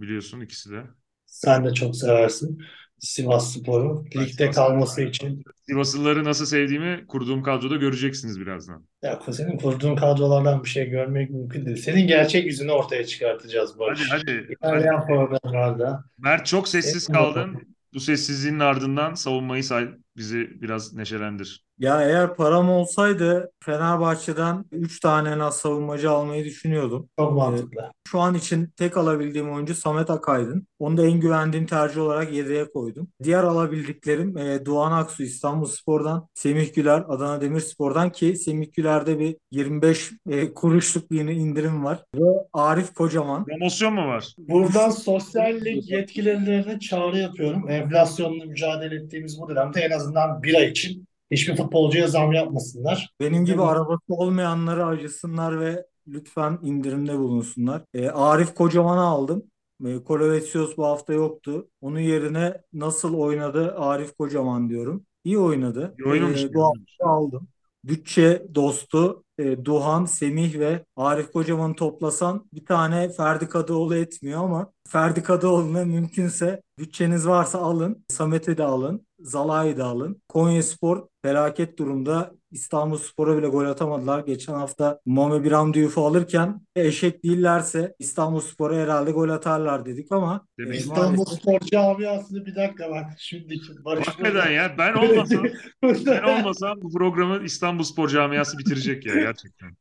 Biliyorsun 0.00 0.40
ikisi 0.40 0.70
de. 0.70 0.82
Sen 1.26 1.64
de 1.64 1.74
çok 1.74 1.96
seversin 1.96 2.58
Sivas 2.98 3.54
Spor'u. 3.54 4.04
Ligde 4.16 4.50
kalması 4.50 5.02
için. 5.02 5.42
Sivaslıları 5.68 6.24
nasıl 6.24 6.46
sevdiğimi 6.46 7.06
kurduğum 7.06 7.42
kadroda 7.42 7.76
göreceksiniz 7.76 8.40
birazdan. 8.40 8.86
Ya 9.02 9.20
senin 9.32 9.58
kurduğun 9.58 9.96
kadrolardan 9.96 10.64
bir 10.64 10.68
şey 10.68 10.90
görmek 10.90 11.30
mümkün 11.30 11.66
değil. 11.66 11.76
Senin 11.76 12.06
gerçek 12.06 12.46
yüzünü 12.46 12.72
ortaya 12.72 13.06
çıkartacağız 13.06 13.70
Hadi 13.70 13.78
Barış. 13.78 14.00
hadi. 14.10 14.20
hadi. 14.20 14.56
İlerleyen 14.62 15.06
programlarda. 15.06 16.04
Mert 16.18 16.46
çok 16.46 16.68
sessiz 16.68 17.06
kaldın. 17.06 17.76
Bu 17.94 18.00
sessizliğin 18.00 18.58
ardından 18.58 19.14
savunmayı 19.14 19.64
say, 19.64 19.88
bizi 20.16 20.62
biraz 20.62 20.94
neşelendir. 20.94 21.65
Ya 21.78 22.02
eğer 22.02 22.34
param 22.34 22.70
olsaydı 22.70 23.50
Fenerbahçe'den 23.64 24.64
3 24.72 25.00
tane 25.00 25.30
en 25.30 25.38
az 25.38 25.56
savunmacı 25.56 26.10
almayı 26.10 26.44
düşünüyordum. 26.44 27.08
Çok 27.18 27.32
mantıklı. 27.32 27.92
Şu 28.08 28.20
an 28.20 28.34
için 28.34 28.72
tek 28.76 28.96
alabildiğim 28.96 29.52
oyuncu 29.52 29.74
Samet 29.74 30.10
Akaydın. 30.10 30.66
Onu 30.78 30.96
da 30.96 31.06
en 31.06 31.20
güvendiğim 31.20 31.66
tercih 31.66 32.00
olarak 32.00 32.32
yedeğe 32.32 32.70
koydum. 32.70 33.08
Diğer 33.22 33.44
alabildiklerim 33.44 34.38
e, 34.38 34.66
Doğan 34.66 34.92
Aksu 34.92 35.22
İstanbulspor'dan, 35.22 36.28
Semih 36.34 36.74
Güler 36.74 37.04
Adana 37.08 37.40
Demirspor'dan 37.40 38.12
ki 38.12 38.36
Semih 38.36 38.72
Güler'de 38.72 39.18
bir 39.18 39.36
25 39.50 40.12
e, 40.30 40.54
kuruşluk 40.54 41.10
bir 41.10 41.20
indirim 41.20 41.84
var. 41.84 42.04
Ve 42.14 42.26
Arif 42.52 42.94
Kocaman. 42.94 43.44
Promosyon 43.44 43.94
mu 43.94 44.06
var? 44.08 44.34
Buradan 44.38 44.90
sosyal 44.90 45.60
lig 45.64 45.90
yetkililerine 45.90 46.80
çağrı 46.80 47.18
yapıyorum. 47.18 47.70
Enflasyonla 47.70 48.44
mücadele 48.44 48.94
ettiğimiz 48.94 49.40
bu 49.40 49.48
dönemde 49.48 49.80
en 49.80 49.90
azından 49.90 50.42
bir 50.42 50.54
ay 50.54 50.70
için 50.70 51.06
hiçbir 51.30 51.56
futbolcuya 51.56 52.08
zam 52.08 52.32
yapmasınlar. 52.32 53.14
Benim 53.20 53.44
gibi 53.44 53.62
Evet. 53.62 53.70
arabası 53.70 54.02
olmayanları 54.08 54.86
acısınlar 54.86 55.60
ve 55.60 55.86
lütfen 56.08 56.58
indirimde 56.62 57.18
bulunsunlar. 57.18 57.82
E, 57.94 58.08
Arif 58.08 58.54
Kocaman'ı 58.54 59.00
aldım. 59.00 59.42
E, 59.86 60.02
Kolovetsios 60.04 60.76
bu 60.76 60.84
hafta 60.86 61.12
yoktu. 61.12 61.68
Onun 61.80 62.00
yerine 62.00 62.62
nasıl 62.72 63.14
oynadı 63.14 63.74
Arif 63.76 64.16
Kocaman 64.16 64.68
diyorum. 64.70 65.06
İyi 65.24 65.38
oynadı. 65.38 65.94
İyi 65.98 66.08
oynamış. 66.08 66.44
E, 66.44 66.54
bu 66.54 66.64
hafta 66.64 67.06
aldım. 67.06 67.48
Bütçe 67.88 68.46
dostu 68.54 69.24
e, 69.38 69.64
Duhan, 69.64 70.04
Semih 70.04 70.58
ve 70.58 70.84
Arif 70.96 71.32
Kocaman'ı 71.32 71.74
toplasan 71.74 72.48
bir 72.52 72.64
tane 72.66 73.08
Ferdi 73.08 73.48
Kadıoğlu 73.48 73.96
etmiyor 73.96 74.44
ama 74.44 74.72
Ferdi 74.88 75.22
Kadıoğlu'na 75.22 75.84
mümkünse 75.84 76.62
bütçeniz 76.78 77.26
varsa 77.26 77.58
alın. 77.58 78.04
Samet'i 78.08 78.58
de 78.58 78.64
alın. 78.64 79.06
Zalai'yi 79.20 79.76
de 79.76 79.82
alın. 79.82 80.22
Konyaspor 80.28 81.06
felaket 81.22 81.78
durumda. 81.78 82.32
İstanbulspor'a 82.56 83.38
bile 83.38 83.48
gol 83.48 83.64
atamadılar. 83.64 84.20
Geçen 84.20 84.54
hafta 84.54 85.00
Mame 85.06 85.44
Biramdiyuf'u 85.44 86.06
alırken 86.06 86.60
eşek 86.76 87.24
değillerse 87.24 87.94
İstanbulspor'a 87.98 88.76
herhalde 88.76 89.10
gol 89.10 89.28
atarlar 89.28 89.86
dedik 89.86 90.12
ama 90.12 90.46
Demek 90.58 90.74
e, 90.74 90.78
İstanbul 90.78 91.16
maalesef 91.16 91.40
Spor 91.40 91.60
camiasını 91.60 92.46
bir 92.46 92.54
dakika 92.54 92.90
bak 92.90 93.04
şimdiki 93.18 93.84
Barış 93.84 94.08
Bak 94.08 94.20
neden 94.20 94.50
ya? 94.50 94.74
Ben 94.78 94.94
olmasam, 94.94 95.44
ben 95.82 96.22
olmasam 96.22 96.82
bu 96.82 96.92
programı 96.92 97.44
İstanbul 97.44 97.84
Spor 97.84 98.08
Camiası 98.08 98.58
bitirecek 98.58 99.06
ya 99.06 99.14
gerçekten. 99.14 99.76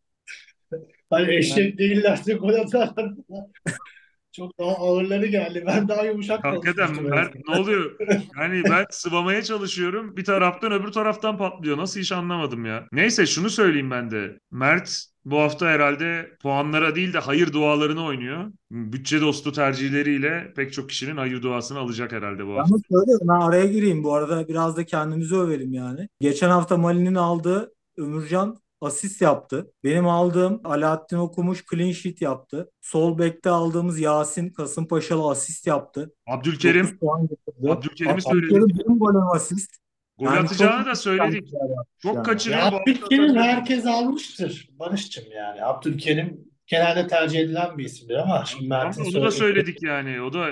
hani 1.10 1.36
eşek 1.36 1.77
değillerse 1.77 2.33
gol 2.33 2.54
atarlar. 2.54 3.13
Çok 4.36 4.60
daha 4.60 4.70
ağırları 4.70 5.26
geldi. 5.26 5.64
Ben 5.68 5.88
daha 5.88 6.04
yumuşak 6.04 6.44
Hakikaten. 6.44 7.04
Mert 7.04 7.36
ne 7.48 7.60
oluyor? 7.60 7.96
Yani 8.40 8.64
ben 8.64 8.86
sıvamaya 8.90 9.44
çalışıyorum. 9.44 10.18
Bir 10.18 10.26
taraftan 10.26 10.72
öbür 10.72 10.92
taraftan 10.92 11.38
patlıyor. 11.38 11.78
Nasıl 11.78 12.00
iş 12.00 12.12
anlamadım 12.12 12.66
ya. 12.66 12.88
Neyse 12.92 13.26
şunu 13.26 13.50
söyleyeyim 13.50 13.92
ben 13.92 14.12
de. 14.12 14.40
Mert 14.52 15.06
bu 15.26 15.40
hafta 15.40 15.66
herhalde 15.66 16.38
puanlara 16.42 16.96
değil 16.96 17.14
de 17.14 17.20
hayır 17.20 17.54
dualarını 17.54 18.06
oynuyor. 18.06 18.52
Bütçe 18.72 19.22
dostu 19.22 19.52
tercihleriyle 19.52 20.54
pek 20.56 20.74
çok 20.74 20.90
kişinin 20.90 21.18
hayır 21.18 21.42
duasını 21.42 21.80
alacak 21.80 22.12
herhalde 22.12 22.48
bu 22.48 22.50
hafta. 22.50 22.70
Yalnız 22.70 22.82
şöyle 22.92 23.30
ben 23.30 23.48
araya 23.48 23.66
gireyim 23.66 24.04
bu 24.04 24.14
arada 24.14 24.48
biraz 24.48 24.78
da 24.78 24.86
kendimizi 24.86 25.36
övelim 25.36 25.74
yani. 25.74 26.10
Geçen 26.22 26.50
hafta 26.50 26.78
Mali'nin 26.78 27.16
aldığı 27.16 27.72
Ömürcan 27.98 28.58
asist 28.82 29.22
yaptı. 29.22 29.72
Benim 29.84 30.08
aldığım 30.08 30.62
Alaaddin 30.63 31.17
Okumuş 31.17 31.63
clean 31.72 31.91
sheet 31.91 32.22
yaptı. 32.22 32.72
Sol 32.82 33.17
bekte 33.17 33.50
aldığımız 33.50 34.00
Yasin 34.00 34.50
Kasımpaşalı 34.50 35.29
asist 35.29 35.67
yaptı. 35.67 36.13
Abdülkerim, 36.27 36.86
9 36.86 37.00
puan 37.00 37.22
getirdi. 37.27 37.72
Abdülkerim'i 37.72 38.13
Abdülkerim 38.13 38.51
söyledik. 38.51 38.75
benim 38.88 39.00
golüm 39.00 39.32
asist. 39.32 39.75
Gol 40.17 40.25
Yani 40.25 40.39
atacağını 40.39 40.77
çok 40.77 40.86
da 40.91 40.96
söyledik. 40.96 41.50
Çok 42.01 42.15
yani. 42.15 42.24
kaçırıyor 42.25 42.62
Ya. 42.62 42.67
Abdülkerim 42.67 43.36
herkes 43.36 43.86
almıştır 43.86 44.70
Barış'cığım 44.79 45.32
yani. 45.36 45.63
Abdülkerim 45.63 46.39
genelde 46.67 47.08
tercih 47.08 47.39
edilen 47.39 47.77
bir 47.77 47.86
isimdir 47.86 48.15
ama 48.15 48.46
şimdi 48.46 48.67
Mert'in 48.67 49.05
onu 49.05 49.24
da 49.24 49.32
söyledik 49.32 49.84
yani. 49.84 50.22
O 50.22 50.34
da 50.34 50.50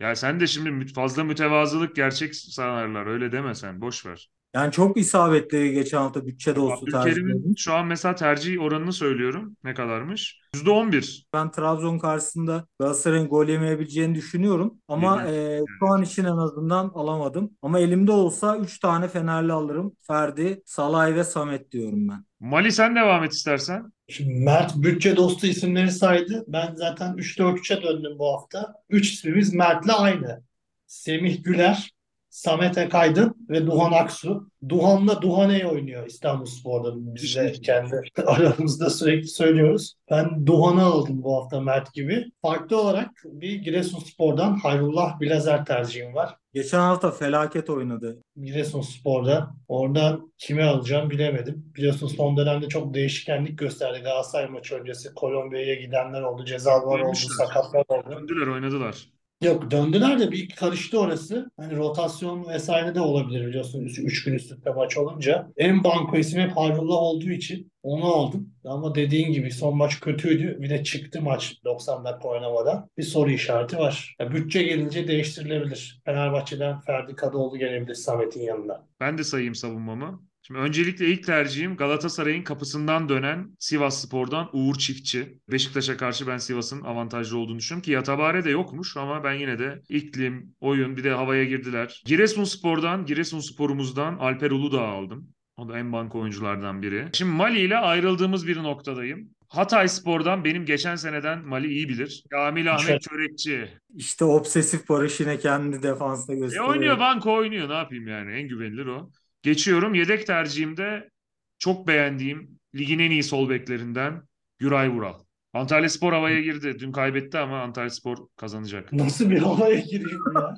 ya 0.00 0.16
sen 0.16 0.40
de 0.40 0.46
şimdi 0.46 0.92
fazla 0.92 1.24
mütevazılık 1.24 1.96
gerçek 1.96 2.36
sanarlar. 2.36 3.06
Öyle 3.06 3.32
deme 3.32 3.54
sen. 3.54 3.80
Boş 3.80 4.06
ver. 4.06 4.30
Yani 4.56 4.72
çok 4.72 4.96
isabetli 4.96 5.72
geçen 5.72 5.98
hafta 5.98 6.26
bütçe 6.26 6.56
dostu 6.56 6.82
Abdülkerim'in 6.82 7.04
tercihlerimiz. 7.04 7.58
şu 7.58 7.74
an 7.74 7.86
mesela 7.86 8.14
tercih 8.14 8.60
oranını 8.62 8.92
söylüyorum. 8.92 9.56
Ne 9.64 9.74
kadarmış? 9.74 10.40
%11. 10.54 11.24
Ben 11.32 11.50
Trabzon 11.50 11.98
karşısında 11.98 12.66
Galatasaray'ın 12.80 13.28
gol 13.28 13.48
yemeyebileceğini 13.48 14.14
düşünüyorum. 14.14 14.74
Ama 14.88 15.26
e, 15.26 15.60
şu 15.78 15.86
an 15.86 16.02
için 16.02 16.24
en 16.24 16.36
azından 16.36 16.88
alamadım. 16.94 17.50
Ama 17.62 17.78
elimde 17.78 18.12
olsa 18.12 18.56
3 18.56 18.78
tane 18.78 19.08
Fenerli 19.08 19.52
alırım. 19.52 19.92
Ferdi, 20.06 20.62
Salay 20.66 21.14
ve 21.14 21.24
Samet 21.24 21.72
diyorum 21.72 22.08
ben. 22.08 22.24
Mali 22.40 22.72
sen 22.72 22.96
devam 22.96 23.24
et 23.24 23.32
istersen. 23.32 23.92
Şimdi 24.08 24.34
Mert 24.34 24.76
bütçe 24.76 25.16
dostu 25.16 25.46
isimleri 25.46 25.90
saydı. 25.90 26.44
Ben 26.48 26.74
zaten 26.74 27.14
3-4-3'e 27.14 27.82
döndüm 27.82 28.18
bu 28.18 28.32
hafta. 28.32 28.74
3 28.90 29.12
ismimiz 29.12 29.54
Mert'le 29.54 29.90
aynı. 29.98 30.42
Semih 30.86 31.44
Güler, 31.44 31.90
Samet 32.36 32.78
Akaydın 32.78 33.46
ve 33.50 33.66
Duhan 33.66 33.92
Aksu. 33.92 34.50
Duhan'la 34.68 35.22
Duhaney 35.22 35.66
oynuyor 35.66 36.06
İstanbulspor'da. 36.06 36.92
Biz 36.96 37.36
de 37.36 37.52
kendi 37.52 38.00
aramızda 38.26 38.90
sürekli 38.90 39.28
söylüyoruz. 39.28 39.94
Ben 40.10 40.46
Duhan'ı 40.46 40.82
aldım 40.84 41.22
bu 41.22 41.36
hafta 41.36 41.60
Mert 41.60 41.94
gibi. 41.94 42.24
Farklı 42.42 42.80
olarak 42.80 43.10
bir 43.24 43.54
Giresunspor'dan 43.54 44.56
Hayrullah 44.56 45.20
Bilazer 45.20 45.64
tercihim 45.64 46.14
var. 46.14 46.36
Geçen 46.54 46.78
hafta 46.78 47.10
felaket 47.10 47.70
oynadı. 47.70 48.22
Giresunspor'da. 48.36 49.50
Oradan 49.68 50.32
kimi 50.38 50.64
alacağım 50.64 51.10
bilemedim. 51.10 51.72
Biliyorsun 51.76 52.06
son 52.06 52.36
dönemde 52.36 52.68
çok 52.68 52.94
değişkenlik 52.94 53.58
gösterdi. 53.58 54.00
Galatasaray 54.04 54.48
maçı 54.48 54.74
öncesi 54.74 55.14
Kolombiya'ya 55.14 55.74
gidenler 55.74 56.22
oldu, 56.22 56.44
cezalar 56.44 57.00
oldu, 57.00 57.16
sakatlar 57.16 57.84
oldu. 57.88 58.10
Döndüler 58.10 58.46
oynadılar. 58.46 59.15
Yok 59.42 59.70
döndüler 59.70 60.18
de 60.20 60.30
bir 60.30 60.48
karıştı 60.48 61.00
orası. 61.00 61.50
Hani 61.56 61.76
rotasyon 61.76 62.48
vesaire 62.48 62.94
de 62.94 63.00
olabilir 63.00 63.46
biliyorsun. 63.46 63.84
Üç, 63.84 63.98
üç 63.98 64.24
gün 64.24 64.34
üst 64.34 64.52
üste 64.52 64.70
maç 64.70 64.96
olunca. 64.96 65.48
En 65.56 65.84
banko 65.84 66.16
ismi 66.16 66.42
hep 66.42 66.56
Hayrullah 66.56 66.96
olduğu 66.96 67.30
için 67.30 67.72
onu 67.82 68.04
aldım. 68.04 68.54
Ama 68.64 68.94
dediğin 68.94 69.32
gibi 69.32 69.50
son 69.50 69.76
maç 69.76 70.00
kötüydü. 70.00 70.56
Bir 70.60 70.70
de 70.70 70.84
çıktı 70.84 71.22
maç 71.22 71.54
90 71.64 72.04
dakika 72.04 72.28
oynamadan. 72.28 72.90
Bir 72.98 73.02
soru 73.02 73.30
işareti 73.30 73.78
var. 73.78 74.16
Ya 74.20 74.32
bütçe 74.32 74.62
gelince 74.62 75.08
değiştirilebilir. 75.08 76.00
Fenerbahçe'den 76.04 76.80
Ferdi 76.80 77.14
Kadıoğlu 77.14 77.58
gelebilir 77.58 77.94
Samet'in 77.94 78.42
yanına. 78.42 78.86
Ben 79.00 79.18
de 79.18 79.24
sayayım 79.24 79.54
savunmamı. 79.54 80.22
Şimdi 80.46 80.60
öncelikle 80.60 81.06
ilk 81.06 81.26
tercihim 81.26 81.76
Galatasaray'ın 81.76 82.42
kapısından 82.42 83.08
dönen 83.08 83.56
Sivas 83.58 84.02
Spor'dan 84.02 84.48
Uğur 84.52 84.74
Çiftçi. 84.74 85.38
Beşiktaş'a 85.50 85.96
karşı 85.96 86.26
ben 86.26 86.38
Sivas'ın 86.38 86.80
avantajlı 86.80 87.38
olduğunu 87.38 87.58
düşünüyorum 87.58 87.82
ki 87.82 87.90
Yatabare 87.90 88.44
de 88.44 88.50
yokmuş 88.50 88.96
ama 88.96 89.24
ben 89.24 89.32
yine 89.32 89.58
de 89.58 89.82
iklim, 89.88 90.54
oyun 90.60 90.96
bir 90.96 91.04
de 91.04 91.10
havaya 91.10 91.44
girdiler. 91.44 92.02
Giresunspor'dan, 92.06 93.06
Giresunspor'umuzdan 93.06 94.16
Alper 94.18 94.50
Uludağ 94.50 94.80
aldım. 94.82 95.28
O 95.56 95.68
da 95.68 95.78
en 95.78 95.92
banka 95.92 96.18
oyunculardan 96.18 96.82
biri. 96.82 97.08
Şimdi 97.12 97.32
Mali 97.32 97.60
ile 97.60 97.76
ayrıldığımız 97.76 98.46
bir 98.46 98.56
noktadayım. 98.56 99.30
Hatay 99.48 99.88
Spor'dan 99.88 100.44
benim 100.44 100.64
geçen 100.64 100.96
seneden 100.96 101.46
Mali 101.46 101.68
iyi 101.68 101.88
bilir. 101.88 102.24
Kamil 102.30 102.74
Ahmet 102.74 103.02
Çörekçi. 103.02 103.68
İşte 103.94 104.24
obsesif 104.24 104.88
Barış 104.88 105.20
yine 105.20 105.38
kendini 105.38 105.82
defansta 105.82 106.32
E 106.32 106.36
gösteriyor. 106.36 106.68
oynuyor 106.68 106.98
banko 106.98 107.34
oynuyor 107.34 107.68
ne 107.68 107.74
yapayım 107.74 108.08
yani 108.08 108.32
en 108.32 108.48
güvenilir 108.48 108.86
o. 108.86 109.10
Geçiyorum 109.46 109.94
yedek 109.94 110.26
tercihimde 110.26 111.10
çok 111.58 111.88
beğendiğim 111.88 112.58
ligin 112.74 112.98
en 112.98 113.10
iyi 113.10 113.22
sol 113.22 113.48
beklerinden 113.48 114.22
Güray 114.58 114.88
Vural. 114.88 115.20
Antalya 115.52 115.88
Spor 115.88 116.12
havaya 116.12 116.40
girdi. 116.40 116.76
Dün 116.78 116.92
kaybetti 116.92 117.38
ama 117.38 117.62
Antalya 117.62 117.90
Spor 117.90 118.16
kazanacak. 118.36 118.92
Nasıl 118.92 119.30
bir 119.30 119.38
havaya 119.38 119.80
gireyim 119.80 120.20
ya? 120.34 120.54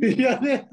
yani 0.18 0.68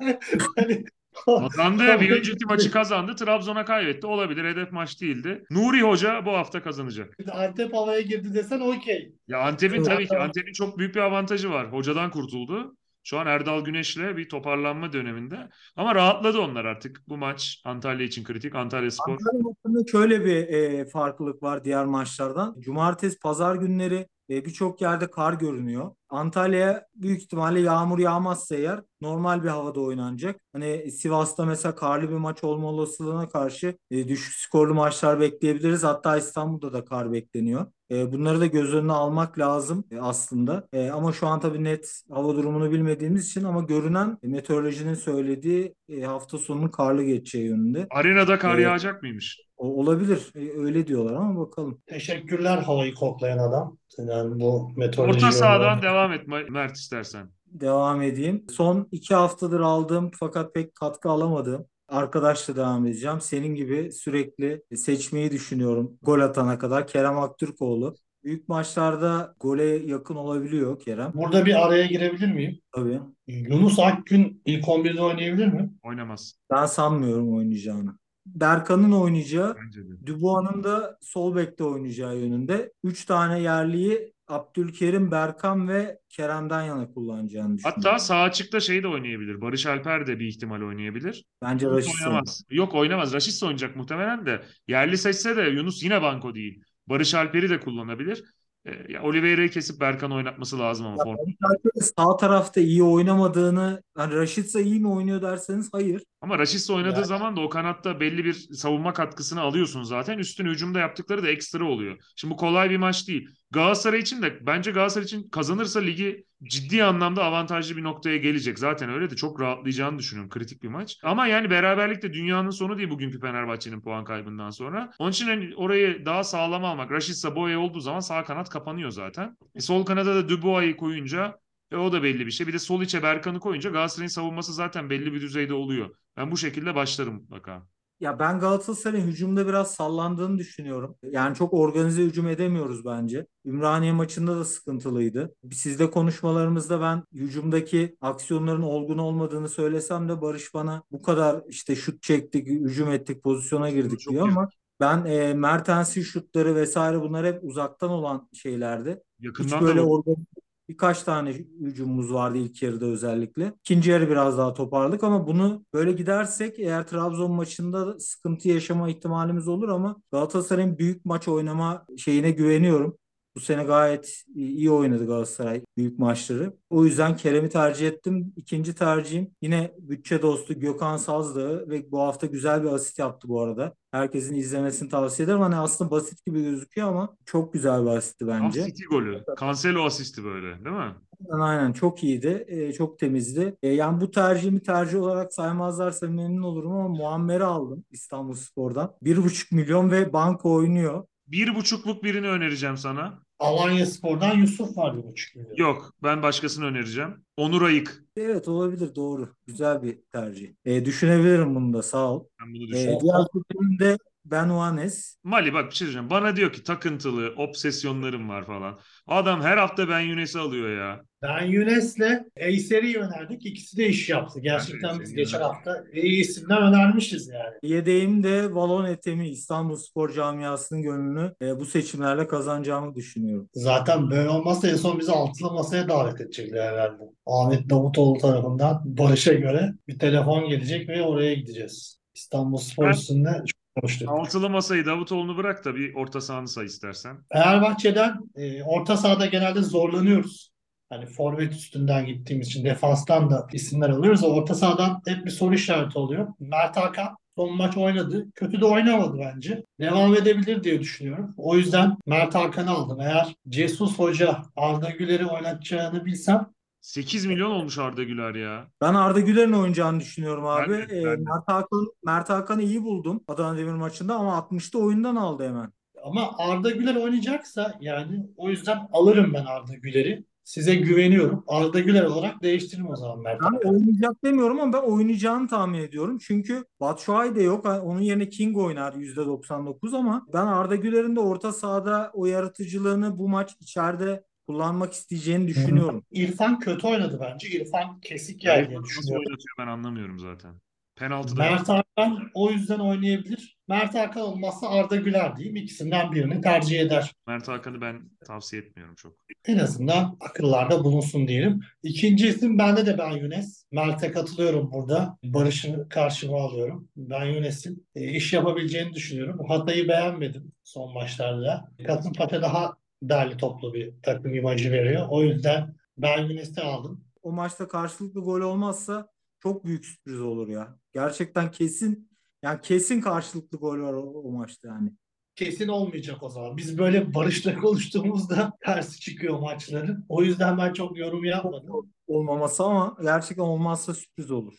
hani 0.56 0.84
Kazandı. 1.26 2.00
Bir 2.00 2.12
önceki 2.12 2.46
maçı 2.46 2.72
kazandı. 2.72 3.16
Trabzon'a 3.16 3.66
kaybetti. 3.66 4.08
Olabilir. 4.08 4.46
Hedef 4.46 4.72
maç 4.72 5.02
değildi. 5.02 5.44
Nuri 5.52 5.82
Hoca 5.82 6.26
bu 6.26 6.32
hafta 6.32 6.64
kazanacak. 6.64 7.18
Antep 7.32 7.74
havaya 7.74 8.02
girdi 8.02 8.34
desen 8.34 8.60
okey. 8.60 9.14
Ya 9.28 9.40
Antep'in 9.40 9.84
tabii 9.84 10.08
ki 10.08 10.18
Antep'in 10.18 10.54
çok 10.54 10.78
büyük 10.78 10.96
bir 10.96 11.00
avantajı 11.00 11.50
var. 11.50 11.72
Hocadan 11.72 12.12
kurtuldu. 12.12 12.76
Şu 13.10 13.20
an 13.20 13.28
Erdal 13.28 13.66
Güneş'le 13.66 14.18
bir 14.18 14.30
toparlanma 14.30 14.94
döneminde. 14.94 15.50
Ama 15.76 15.96
rahatladı 15.96 16.40
onlar 16.40 16.66
artık. 16.66 17.02
Bu 17.08 17.18
maç 17.18 17.62
Antalya 17.66 18.06
için 18.06 18.24
kritik. 18.24 18.56
Antalya 18.56 18.92
Spor. 18.92 19.12
Antalya 19.12 19.42
maçında 19.42 19.92
şöyle 19.92 20.26
bir 20.26 20.36
e, 20.36 20.86
farklılık 20.86 21.44
var 21.44 21.64
diğer 21.64 21.86
maçlardan. 21.86 22.56
Cumartesi, 22.60 23.20
pazar 23.20 23.56
günleri 23.56 24.08
e, 24.30 24.46
birçok 24.46 24.82
yerde 24.82 25.12
kar 25.12 25.34
görünüyor. 25.34 25.92
Antalya 26.10 26.86
büyük 26.96 27.22
ihtimalle 27.22 27.60
yağmur 27.60 28.00
yağmazsa 28.00 28.56
eğer 28.56 28.80
normal 29.02 29.44
bir 29.44 29.48
havada 29.50 29.82
oynanacak. 29.82 30.42
Hani 30.54 30.92
Sivas'ta 30.92 31.46
mesela 31.46 31.76
karlı 31.76 32.10
bir 32.10 32.16
maç 32.16 32.44
olma 32.44 32.68
olasılığına 32.68 33.30
karşı 33.30 33.78
e, 33.92 34.08
düşük 34.08 34.34
skorlu 34.36 34.74
maçlar 34.74 35.20
bekleyebiliriz. 35.20 35.84
Hatta 35.84 36.18
İstanbul'da 36.18 36.74
da 36.74 36.86
kar 36.86 37.12
bekleniyor. 37.12 37.66
E, 37.92 38.12
bunları 38.14 38.40
da 38.40 38.46
göz 38.46 38.74
önüne 38.74 38.92
almak 38.92 39.40
lazım 39.40 39.84
e, 39.92 40.00
aslında. 40.00 40.68
E, 40.74 40.90
ama 40.90 41.14
şu 41.14 41.28
an 41.28 41.40
tabii 41.40 41.64
net 41.64 42.02
hava 42.12 42.36
durumunu 42.36 42.72
bilmediğimiz 42.72 43.28
için 43.30 43.44
ama 43.44 43.62
görünen 43.62 44.18
e, 44.24 44.28
meteorolojinin 44.28 44.94
söylediği 44.94 45.76
e, 45.90 46.02
hafta 46.02 46.38
sonunun 46.38 46.68
karlı 46.68 47.04
geçeceği 47.04 47.46
yönünde. 47.48 47.88
Arenada 47.90 48.40
kar 48.40 48.56
Evet. 48.56 48.64
yağacak 48.64 49.02
mıymış? 49.02 49.42
O, 49.58 49.68
olabilir. 49.82 50.32
E, 50.36 50.60
öyle 50.60 50.88
diyorlar 50.88 51.14
ama 51.14 51.40
bakalım. 51.40 51.82
Teşekkürler 51.88 52.58
havayı 52.58 52.94
koklayan 52.96 53.38
adam. 53.38 53.78
Yani 53.98 54.40
bu 54.42 54.72
meteoroloji 54.78 55.18
Orta 55.26 55.32
sahadan 55.32 55.66
yorumları- 55.78 55.82
devam 56.00 56.14
et 56.14 56.50
Mert 56.50 56.78
istersen. 56.78 57.30
Devam 57.46 58.02
edeyim. 58.02 58.46
Son 58.50 58.88
iki 58.92 59.16
haftadır 59.16 59.60
aldığım 59.60 60.12
fakat 60.20 60.54
pek 60.54 60.76
katkı 60.76 61.10
alamadığım 61.10 61.66
arkadaşla 61.88 62.56
devam 62.56 62.86
edeceğim. 62.86 63.22
Senin 63.22 63.56
gibi 63.56 63.92
sürekli 63.92 64.64
seçmeyi 64.76 65.32
düşünüyorum 65.32 65.98
gol 66.02 66.20
atana 66.20 66.60
kadar. 66.60 66.88
Kerem 66.88 67.20
Aktürkoğlu. 67.20 67.96
Büyük 68.24 68.50
maçlarda 68.50 69.36
gole 69.40 69.66
yakın 69.66 70.16
olabiliyor 70.16 70.80
Kerem. 70.80 71.12
Burada 71.16 71.46
bir 71.46 71.66
araya 71.66 71.86
girebilir 71.86 72.32
miyim? 72.32 72.60
Tabii. 72.72 73.00
Yunus 73.28 73.80
Akgün 73.80 74.42
ilk 74.46 74.66
11'de 74.66 75.02
oynayabilir 75.02 75.48
mi? 75.48 75.70
Oynamaz. 75.84 76.34
Ben 76.52 76.66
sanmıyorum 76.66 77.38
oynayacağını. 77.38 78.00
Berkan'ın 78.26 78.92
oynayacağı, 78.92 79.56
Bence 79.66 79.90
de. 79.90 80.08
Dubois'ın 80.08 80.64
da 80.64 80.98
sol 81.02 81.36
bekte 81.36 81.64
oynayacağı 81.64 82.18
yönünde. 82.18 82.72
Üç 82.84 83.06
tane 83.06 83.40
yerliyi 83.40 84.14
Abdülkerim, 84.30 85.12
Berkan 85.12 85.68
ve 85.68 86.00
Kerem'den 86.10 86.64
yana 86.64 86.92
kullanacağını 86.94 87.58
düşünüyorum. 87.58 87.82
Hatta 87.84 88.00
sağ 88.00 88.22
açıkta 88.22 88.60
şey 88.60 88.84
de 88.84 88.88
oynayabilir. 88.88 89.42
Barış 89.42 89.66
Alper 89.66 90.08
de 90.08 90.20
bir 90.20 90.28
ihtimal 90.28 90.62
oynayabilir. 90.62 91.26
Bence 91.42 91.66
Yunus 91.66 91.78
Raşit 91.88 92.08
oynamaz. 92.08 92.44
Yok 92.50 92.74
oynamaz. 92.76 93.14
Raşit 93.14 93.44
oynayacak 93.44 93.76
muhtemelen 93.76 94.26
de. 94.26 94.42
Yerli 94.68 94.98
seçse 94.98 95.38
de 95.38 95.42
Yunus 95.42 95.84
yine 95.84 96.02
banko 96.02 96.36
değil. 96.36 96.62
Barış 96.88 97.14
Alper'i 97.14 97.50
de 97.50 97.60
kullanabilir. 97.60 98.24
E, 98.66 98.92
ya 98.94 99.04
Oliveira'yı 99.04 99.50
kesip 99.50 99.82
Berkan 99.82 100.12
oynatması 100.12 100.60
lazım 100.60 100.86
ama. 100.86 100.96
form- 101.04 101.82
sağ 101.98 102.18
tarafta 102.18 102.62
iyi 102.62 102.84
oynamadığını, 102.84 103.84
hani 103.96 104.16
Raşitsa 104.16 104.60
iyi 104.60 104.80
mi 104.80 104.88
oynuyor 104.88 105.22
derseniz 105.22 105.70
hayır. 105.74 106.04
Ama 106.22 106.40
Raşit'le 106.40 106.70
oynadığı 106.70 106.96
Yani- 106.96 107.06
zaman 107.06 107.36
da 107.36 107.42
o 107.42 107.50
kanatta 107.50 108.00
belli 108.00 108.26
bir 108.26 108.34
savunma 108.34 108.94
katkısını 108.94 109.42
alıyorsun 109.42 109.84
zaten. 109.84 110.18
Üstüne 110.18 110.50
hücumda 110.50 110.80
yaptıkları 110.80 111.24
da 111.24 111.30
ekstra 111.30 111.66
oluyor. 111.66 111.98
Şimdi 112.16 112.34
bu 112.34 112.38
kolay 112.38 112.70
bir 112.70 112.78
maç 112.78 113.08
değil. 113.08 113.30
Galatasaray 113.52 114.00
için 114.00 114.22
de 114.22 114.46
bence 114.46 114.72
Galatasaray 114.72 115.06
için 115.06 115.30
kazanırsa 115.30 115.80
ligi 115.80 116.26
ciddi 116.44 116.84
anlamda 116.84 117.24
avantajlı 117.24 117.78
bir 117.78 117.84
noktaya 117.84 118.18
gelecek. 118.18 118.60
Zaten 118.60 118.90
öyle 118.90 119.10
de 119.10 119.16
çok 119.16 119.42
rahatlayacağını 119.42 120.00
düşünüyorum. 120.00 120.30
Kritik 120.30 120.64
bir 120.64 120.68
maç. 120.68 120.98
Ama 121.04 121.28
yani 121.28 121.50
beraberlik 121.50 122.02
de 122.02 122.14
dünyanın 122.14 122.50
sonu 122.50 122.78
değil 122.78 122.90
bugünkü 122.90 123.20
Fenerbahçe'nin 123.20 123.82
puan 123.82 124.06
kaybından 124.06 124.50
sonra. 124.50 124.92
Onun 125.00 125.12
için 125.12 125.28
hani 125.28 125.56
orayı 125.56 126.06
daha 126.06 126.24
sağlam 126.24 126.66
almak. 126.66 126.92
Raşitsa 126.92 127.36
Boya 127.36 127.60
olduğu 127.60 127.80
zaman 127.80 128.00
sağ 128.00 128.24
kanat 128.24 128.50
kapanıyor 128.50 128.92
zaten. 128.92 129.38
E, 129.56 129.62
sol 129.62 129.86
kanada 129.86 130.16
da 130.16 130.30
Dubois'ı 130.30 130.78
koyunca 130.78 131.40
e 131.72 131.76
o 131.76 131.92
da 131.92 132.04
belli 132.04 132.26
bir 132.26 132.32
şey. 132.32 132.48
Bir 132.48 132.54
de 132.54 132.60
sol 132.60 132.82
içe 132.82 133.04
Berkan'ı 133.04 133.40
koyunca 133.40 133.70
Galatasaray'ın 133.70 134.10
savunması 134.10 134.54
zaten 134.54 134.90
belli 134.90 135.14
bir 135.14 135.22
düzeyde 135.22 135.54
oluyor. 135.54 135.96
Ben 136.18 136.32
bu 136.32 136.38
şekilde 136.38 136.76
başlarım 136.76 137.14
mutlaka. 137.14 137.68
Ya 138.00 138.20
ben 138.20 138.40
Galatasaray'ın 138.40 139.08
hücumda 139.08 139.48
biraz 139.48 139.72
sallandığını 139.76 140.38
düşünüyorum. 140.38 140.96
Yani 141.04 141.36
çok 141.36 141.54
organize 141.54 142.04
hücum 142.04 142.28
edemiyoruz 142.28 142.86
bence. 142.86 143.26
Ümraniye 143.46 143.92
maçında 143.92 144.38
da 144.38 144.46
sıkıntılıydı. 144.46 145.36
Sizde 145.52 145.92
konuşmalarımızda 145.92 146.82
ben 146.82 147.04
hücumdaki 147.14 147.98
aksiyonların 148.02 148.62
olgun 148.62 148.98
olmadığını 148.98 149.50
söylesem 149.50 150.10
de 150.10 150.22
Barış 150.22 150.54
bana 150.54 150.84
bu 150.92 151.02
kadar 151.02 151.42
işte 151.48 151.76
şut 151.76 152.02
çektik, 152.02 152.48
hücum 152.48 152.92
ettik, 152.92 153.24
pozisyona 153.24 153.70
girdik 153.70 154.00
Çok 154.00 154.14
diyor 154.14 154.28
ama 154.28 154.50
ben 154.80 155.06
e, 155.06 155.34
Mertens'in 155.34 156.02
şutları 156.02 156.56
vesaire 156.56 157.02
bunlar 157.02 157.26
hep 157.26 157.44
uzaktan 157.44 157.90
olan 157.90 158.30
şeylerdi. 158.34 159.04
Hiç 159.20 159.26
Yakından 159.26 159.62
böyle 159.62 159.80
da 159.80 159.86
organize 159.86 160.26
birkaç 160.70 161.04
tane 161.04 161.34
hücumumuz 161.62 162.14
vardı 162.14 162.38
ilk 162.38 162.64
yarıda 162.64 162.86
özellikle. 162.86 163.54
İkinci 163.60 163.92
yarı 163.92 164.10
biraz 164.10 164.38
daha 164.38 164.54
toparladık 164.54 165.04
ama 165.04 165.28
bunu 165.28 165.66
böyle 165.74 165.92
gidersek 165.92 166.60
eğer 166.60 166.88
Trabzon 166.88 167.32
maçında 167.32 167.88
da 167.88 168.00
sıkıntı 168.00 168.50
yaşama 168.50 168.90
ihtimalimiz 168.90 169.48
olur 169.48 169.70
ama 169.70 170.02
Galatasaray'ın 170.12 170.78
büyük 170.78 171.06
maç 171.06 171.28
oynama 171.28 171.86
şeyine 171.98 172.32
güveniyorum. 172.32 172.98
Bu 173.40 173.44
sene 173.44 173.64
gayet 173.64 174.24
iyi 174.36 174.72
oynadı 174.72 175.08
Galatasaray 175.08 175.62
büyük 175.78 176.00
maçları. 176.00 176.54
O 176.70 176.86
yüzden 176.86 177.16
Kerem'i 177.16 177.50
tercih 177.50 177.88
ettim. 177.88 178.34
İkinci 178.36 178.76
tercihim 178.76 179.32
yine 179.42 179.74
bütçe 179.78 180.22
dostu 180.22 180.60
Gökhan 180.60 180.98
Sazdağ 180.98 181.70
ve 181.70 181.92
bu 181.92 182.00
hafta 182.00 182.28
güzel 182.28 182.64
bir 182.64 182.68
asist 182.68 183.00
yaptı 183.00 183.28
bu 183.28 183.42
arada. 183.42 183.76
Herkesin 183.92 184.36
izlemesini 184.36 184.90
tavsiye 184.90 185.26
ederim. 185.26 185.40
Hani 185.40 185.56
aslında 185.56 185.92
basit 185.92 186.26
gibi 186.26 186.44
gözüküyor 186.44 186.88
ama 186.88 187.16
çok 187.26 187.54
güzel 187.54 187.82
bir 187.86 187.90
asisti 187.90 188.28
bence. 188.28 188.66
City 188.66 188.84
golü. 188.84 189.24
Cancelo 189.40 189.84
asisti 189.86 190.24
böyle 190.24 190.66
değil 190.66 190.76
mi? 190.76 190.96
Aynen, 191.30 191.44
aynen 191.44 191.74
çok 191.74 192.04
iyiydi. 192.04 192.46
Ee, 192.48 192.74
çok 192.74 193.00
temizdi. 193.00 193.56
Ee, 193.64 193.68
yani 193.68 194.02
bu 194.02 194.12
tercihimi 194.12 194.64
tercih 194.64 195.02
olarak 195.02 195.34
saymazlarsa 195.34 196.08
memnun 196.08 196.44
olurum 196.44 196.72
ama 196.72 196.88
Muammer'i 196.88 197.44
aldım 197.44 197.84
İstanbulspor'dan. 197.92 198.96
1,5 199.04 199.56
milyon 199.56 199.92
ve 199.92 200.14
banko 200.14 200.54
oynuyor. 200.54 201.04
Bir 201.28 201.56
buçukluk 201.56 202.04
birini 202.04 202.28
önereceğim 202.28 202.78
sana. 202.78 203.29
Alanya 203.40 203.86
Spor'dan 203.86 204.38
Yusuf 204.38 204.78
vardı 204.78 205.02
bu 205.08 205.16
çıkıyor. 205.16 205.58
Yok 205.58 205.94
ben 206.04 206.22
başkasını 206.24 206.66
önereceğim. 206.66 207.26
Onur 207.38 207.62
Ayık. 207.62 208.04
Evet 208.18 208.48
olabilir 208.48 208.96
doğru. 208.96 209.36
Güzel 209.48 209.84
bir 209.84 210.00
tercih. 210.12 210.54
Ee, 210.66 210.86
düşünebilirim 210.86 211.56
bunu 211.56 211.74
da 211.74 211.84
sağ 211.84 212.14
ol. 212.14 212.28
Ben 212.42 212.54
bunu 212.54 212.64
Ee, 212.64 212.68
düşünüyorum. 212.68 213.00
diğer 213.02 213.16
seçeneğim 213.34 213.80
de 213.80 213.98
Benuanes. 214.26 215.16
Mali 215.24 215.54
bak 215.54 215.72
bir 215.72 215.76
şey 215.76 215.86
diyeceğim. 215.86 216.10
Bana 216.10 216.36
diyor 216.36 216.54
ki 216.54 216.64
takıntılı, 216.64 217.34
obsesyonlarım 217.38 218.30
var 218.30 218.46
falan. 218.46 218.80
Adam 219.08 219.42
her 219.42 219.58
hafta 219.58 219.90
Ben 219.90 220.00
Yunes'i 220.00 220.40
alıyor 220.40 220.78
ya. 220.78 221.04
Ben 221.22 221.46
Yunes'le 221.46 222.24
Eyser'i 222.36 222.98
önerdik. 223.00 223.46
İkisi 223.46 223.78
de 223.78 223.88
iş 223.88 224.10
yaptı. 224.10 224.40
Gerçekten 224.40 225.00
biz 225.00 225.14
geçen 225.14 225.42
hafta 225.42 225.84
iyi 225.94 226.22
isimler 226.22 226.62
önermişiz 226.62 227.28
yani. 227.28 227.74
Yedeğim 227.74 228.24
de 228.24 228.56
Valon 228.56 228.86
Etemi 228.86 229.30
İstanbul 229.30 229.76
Spor 229.76 230.14
Camiası'nın 230.14 230.82
gönlünü 230.82 231.34
e, 231.42 231.60
bu 231.60 231.66
seçimlerle 231.66 232.28
kazanacağımı 232.28 232.96
düşünüyorum. 232.96 233.50
Zaten 233.54 234.10
böyle 234.12 234.30
olmazsa 234.30 234.68
en 234.70 234.76
son 234.76 235.00
bizi 235.00 235.12
altılı 235.12 235.54
masaya 235.54 235.90
davet 235.90 236.22
edecekler 236.22 236.74
herhalde. 236.74 237.04
Ahmet 237.26 237.70
Davutoğlu 237.70 238.20
tarafından 238.20 238.82
Barış'a 238.86 239.34
göre 239.34 239.74
bir 239.88 240.00
telefon 240.00 240.50
gelecek 240.50 240.90
ve 240.90 241.02
oraya 241.02 241.34
gideceğiz. 241.34 242.00
İstanbul 242.16 242.58
Spor 242.58 242.86
Ben- 242.86 242.92
üstünde 242.92 243.30
çok 243.30 243.60
konuştuk. 243.82 244.10
Altılı 244.10 244.50
masayı 244.50 244.86
Davutoğlu'nu 244.86 245.38
bırak 245.38 245.66
da 245.66 245.76
bir 245.76 245.94
orta 245.94 246.22
sahanı 246.22 246.48
say 246.48 246.66
istersen. 246.66 247.18
Fenerbahçe'den 247.34 248.14
e, 248.36 248.64
orta 248.64 248.98
sahada 248.98 249.26
genelde 249.26 249.62
zorlanıyoruz. 249.62 250.52
Hani 250.90 251.06
forvet 251.06 251.54
üstünden 251.54 252.06
gittiğimiz 252.06 252.48
için 252.48 252.66
defanstan 252.66 253.30
da 253.30 253.48
isimler 253.54 253.90
alıyoruz. 253.90 254.24
O 254.24 254.28
Orta 254.28 254.56
sahadan 254.56 255.02
hep 255.08 255.26
bir 255.26 255.30
soru 255.32 255.54
işareti 255.56 255.98
oluyor. 256.00 256.28
Mert 256.40 256.78
Hakan 256.78 257.18
son 257.38 257.58
maç 257.58 257.78
oynadı. 257.78 258.28
Kötü 258.36 258.62
de 258.62 258.66
oynamadı 258.66 259.20
bence. 259.20 259.66
Devam 259.80 260.16
edebilir 260.16 260.64
diye 260.64 260.80
düşünüyorum. 260.80 261.34
O 261.38 261.56
yüzden 261.56 261.98
Mert 262.06 262.36
Hakan'ı 262.36 262.70
aldım. 262.72 263.02
Eğer 263.02 263.36
Cesus 263.50 264.00
Hoca 264.00 264.42
Arda 264.56 264.90
Güler'i 264.90 265.26
oynatacağını 265.26 266.06
bilsem 266.06 266.48
8 266.82 267.26
milyon 267.26 267.52
olmuş 267.52 267.78
Arda 267.78 268.04
Güler 268.04 268.36
ya. 268.36 268.68
Ben 268.82 268.94
Arda 268.94 269.20
Güler'in 269.20 269.54
oynayacağını 269.54 270.00
düşünüyorum 270.00 270.46
abi. 270.48 270.72
Ben 270.72 270.90
de, 270.90 271.00
E, 271.00 271.06
ben 271.06 271.12
de. 271.20 271.24
Mert 271.24 271.48
Hakan 271.48 271.88
Mert 272.06 272.30
Hakan'ı 272.30 272.62
iyi 272.64 272.84
buldum 272.84 273.24
Adana 273.28 273.58
Demir 273.58 273.72
maçında 273.74 274.16
ama 274.16 274.38
60'ta 274.38 274.80
oyundan 274.80 275.16
aldı 275.16 275.48
hemen. 275.48 275.74
ama 276.04 276.32
Arda 276.38 276.72
Güler 276.72 276.96
oynayacaksa 276.96 277.78
yani 277.82 278.26
o 278.38 278.50
yüzden 278.50 278.88
alırım 278.94 279.34
ben 279.34 279.46
Arda 279.46 279.74
Güler'i. 279.76 280.24
Size 280.50 280.76
güveniyorum. 280.76 281.44
Arda 281.48 281.80
Güler 281.80 282.04
olarak 282.04 282.44
değiştiririm 282.44 282.90
o 282.90 282.96
zaman 282.96 283.20
Mert 283.20 283.42
Ben 283.42 283.70
oynayacak 283.70 284.24
demiyorum 284.24 284.60
ama 284.60 284.74
ben 284.74 284.88
oynayacağını 284.88 285.48
tahmin 285.48 285.80
ediyorum. 285.80 286.18
Çünkü 286.22 286.66
Batshuayi 286.80 287.36
de 287.36 287.44
yok. 287.44 287.66
Onun 287.66 288.00
yerine 288.02 288.30
King 288.30 288.58
oynar 288.58 288.94
%99 288.94 289.98
ama 289.98 290.26
ben 290.34 290.46
Arda 290.46 290.76
Güler'in 290.76 291.16
de 291.16 291.20
orta 291.20 291.52
sahada 291.52 292.12
o 292.14 292.26
yaratıcılığını 292.26 293.18
bu 293.18 293.30
maç 293.30 293.56
içeride 293.60 294.24
kullanmak 294.48 294.94
isteyeceğini 294.94 295.48
düşünüyorum. 295.48 296.04
İrfan 296.12 296.60
kötü 296.60 296.88
oynadı 296.88 297.20
bence. 297.22 297.48
İrfan 297.48 298.00
kesik 298.00 298.42
diye 298.42 298.54
Nasıl 298.54 298.84
düşünüyorum. 298.84 299.26
oynatıyor 299.28 299.56
ben 299.60 299.68
anlamıyorum 299.68 300.20
zaten. 300.20 300.56
Penaltıda 300.96 301.42
Mert 301.42 301.70
Hakan 301.70 302.30
o 302.34 302.52
yüzden 302.52 302.80
oynayabilir. 302.80 303.59
Mert 303.70 303.96
Hakan 303.96 304.22
olmazsa 304.22 304.70
Arda 304.70 304.96
Güler 304.96 305.36
diyeyim. 305.36 305.56
İkisinden 305.56 306.12
birini 306.12 306.42
tercih 306.42 306.80
eder. 306.80 307.14
Mert 307.28 307.48
Hakan'ı 307.48 307.82
ben 307.82 308.10
tavsiye 308.26 308.62
etmiyorum 308.62 308.96
çok. 308.96 309.14
En 309.48 309.58
azından 309.58 310.18
akıllarda 310.22 310.84
bulunsun 310.84 311.28
diyelim. 311.28 311.62
İkinci 311.84 312.28
isim 312.28 312.58
bende 312.58 312.86
de 312.86 312.98
Ben 312.98 313.12
Yunes. 313.12 313.66
Mert'e 313.72 314.12
katılıyorum 314.12 314.72
burada. 314.72 315.18
Barış'ı 315.24 315.90
karşıma 315.90 316.42
alıyorum. 316.42 316.90
Ben 316.96 317.26
Yunes'in 317.26 317.88
e, 317.96 318.12
iş 318.12 318.34
yapabileceğini 318.34 318.94
düşünüyorum. 318.94 319.46
Hatay'ı 319.48 319.88
beğenmedim 319.88 320.52
son 320.64 320.94
maçlarda. 320.94 321.72
Kasımpaşa 321.88 322.42
daha 322.42 322.78
derli 323.04 323.38
toplu 323.38 323.74
bir 323.74 323.94
takım 324.04 324.36
imajı 324.36 324.72
veriyor. 324.72 325.08
O 325.10 325.24
yüzden 325.24 325.76
Ben 325.98 326.22
Yunes'i 326.24 326.62
aldım. 326.62 327.04
O 327.24 327.32
maçta 327.32 327.68
karşılıklı 327.68 328.22
gol 328.22 328.42
olmazsa 328.42 329.10
çok 329.40 329.66
büyük 329.66 329.86
sürpriz 329.86 330.22
olur 330.22 330.48
ya. 330.48 330.80
Gerçekten 330.94 331.52
kesin 331.52 332.09
yani 332.44 332.62
kesin 332.62 333.02
karşılıklı 333.02 333.58
gol 333.58 333.80
var 333.80 333.94
o, 333.94 334.02
o 334.02 334.32
maçta 334.32 334.68
yani. 334.68 334.92
kesin 335.36 335.68
olmayacak 335.68 336.24
o 336.24 336.30
zaman. 336.30 336.58
Biz 336.58 336.78
böyle 336.78 337.14
Barış'la 337.14 337.58
konuştuğumuzda 337.58 338.54
tersi 338.66 339.00
çıkıyor 339.00 339.40
maçların. 339.40 340.06
O 340.10 340.24
yüzden 340.24 340.58
ben 340.58 340.74
çok 340.74 340.98
yorum 340.98 341.26
yapmadım. 341.26 341.92
Olmaması 342.08 342.64
ama 342.64 342.98
gerçekten 343.02 343.44
olmazsa 343.44 343.94
sürpriz 343.94 344.32
olur. 344.32 344.54